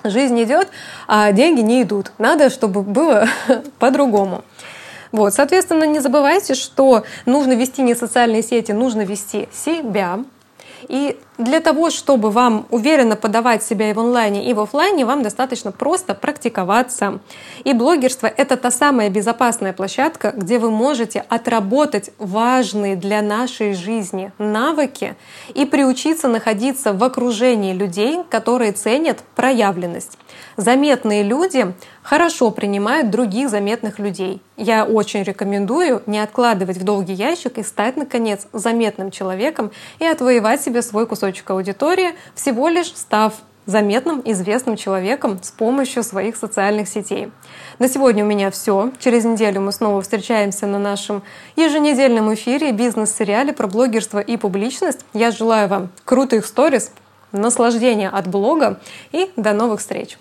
Жизнь 0.03 0.43
идет, 0.43 0.69
а 1.07 1.31
деньги 1.33 1.61
не 1.61 1.83
идут. 1.83 2.13
Надо, 2.17 2.49
чтобы 2.49 2.83
было 2.83 3.29
по-другому. 3.79 4.43
Вот, 5.13 5.35
соответственно, 5.35 5.85
не 5.85 6.01
забывайте, 6.01 6.55
что 6.55 7.05
нужно 7.27 7.53
вести 7.53 7.83
не 7.83 7.95
социальные 7.95 8.43
сети, 8.43 8.73
нужно 8.73 9.03
вести 9.03 9.49
себя. 9.53 10.21
И 10.89 11.19
для 11.41 11.61
того, 11.61 11.91
чтобы 11.91 12.31
вам 12.31 12.67
уверенно 12.71 13.17
подавать 13.17 13.63
себя 13.63 13.91
и 13.91 13.95
в 13.95 13.99
онлайне, 13.99 14.49
и 14.51 14.53
в 14.53 14.61
офлайне, 14.61 15.07
вам 15.07 15.23
достаточно 15.23 15.73
просто 15.73 16.15
практиковаться. 16.15 17.21
И 17.65 17.73
блогерство— 17.73 18.27
это 18.37 18.57
та 18.57 18.71
самая 18.71 19.09
безопасная 19.09 19.73
площадка, 19.73 20.33
где 20.37 20.59
вы 20.59 20.71
можете 20.71 21.25
отработать 21.29 22.11
важные 22.19 22.95
для 22.95 23.23
нашей 23.23 23.73
жизни 23.73 24.33
навыки 24.39 25.17
и 25.55 25.65
приучиться 25.65 26.29
находиться 26.29 26.93
в 26.93 27.03
окружении 27.03 27.73
людей, 27.73 28.21
которые 28.29 28.73
ценят 28.73 29.21
проявленность. 29.35 30.19
Заметные 30.57 31.23
люди 31.23 31.75
хорошо 32.03 32.51
принимают 32.51 33.11
других 33.11 33.49
заметных 33.49 33.99
людей. 33.99 34.43
Я 34.57 34.85
очень 34.85 35.23
рекомендую 35.23 36.03
не 36.05 36.19
откладывать 36.19 36.77
в 36.77 36.85
долгий 36.85 37.15
ящик 37.15 37.57
и 37.57 37.63
стать, 37.63 37.97
наконец, 37.97 38.47
заметным 38.53 39.11
человеком 39.11 39.71
и 39.99 40.05
отвоевать 40.05 40.61
себе 40.61 40.83
свой 40.83 41.07
кусочек 41.07 41.30
аудитории, 41.51 42.15
всего 42.35 42.69
лишь 42.69 42.95
став 42.95 43.35
заметным, 43.67 44.21
известным 44.25 44.77
человеком 44.77 45.39
с 45.43 45.51
помощью 45.51 46.03
своих 46.03 46.37
социальных 46.37 46.89
сетей. 46.89 47.31
На 47.79 47.89
сегодня 47.89 48.25
у 48.25 48.27
меня 48.27 48.51
все. 48.51 48.91
Через 48.99 49.25
неделю 49.25 49.61
мы 49.61 49.73
снова 49.73 50.03
встречаемся 50.03 50.67
на 50.67 50.79
нашем 50.79 51.23
еженедельном 51.57 52.33
эфире 52.35 52.73
бизнес-сериале 52.73 53.53
про 53.53 53.67
блогерство 53.67 54.19
и 54.19 54.37
публичность. 54.37 55.05
Я 55.13 55.31
желаю 55.31 55.69
вам 55.69 55.89
крутых 56.05 56.47
сторис, 56.47 56.91
наслаждения 57.33 58.09
от 58.09 58.27
блога 58.27 58.81
и 59.13 59.31
до 59.37 59.53
новых 59.53 59.81
встреч! 59.81 60.19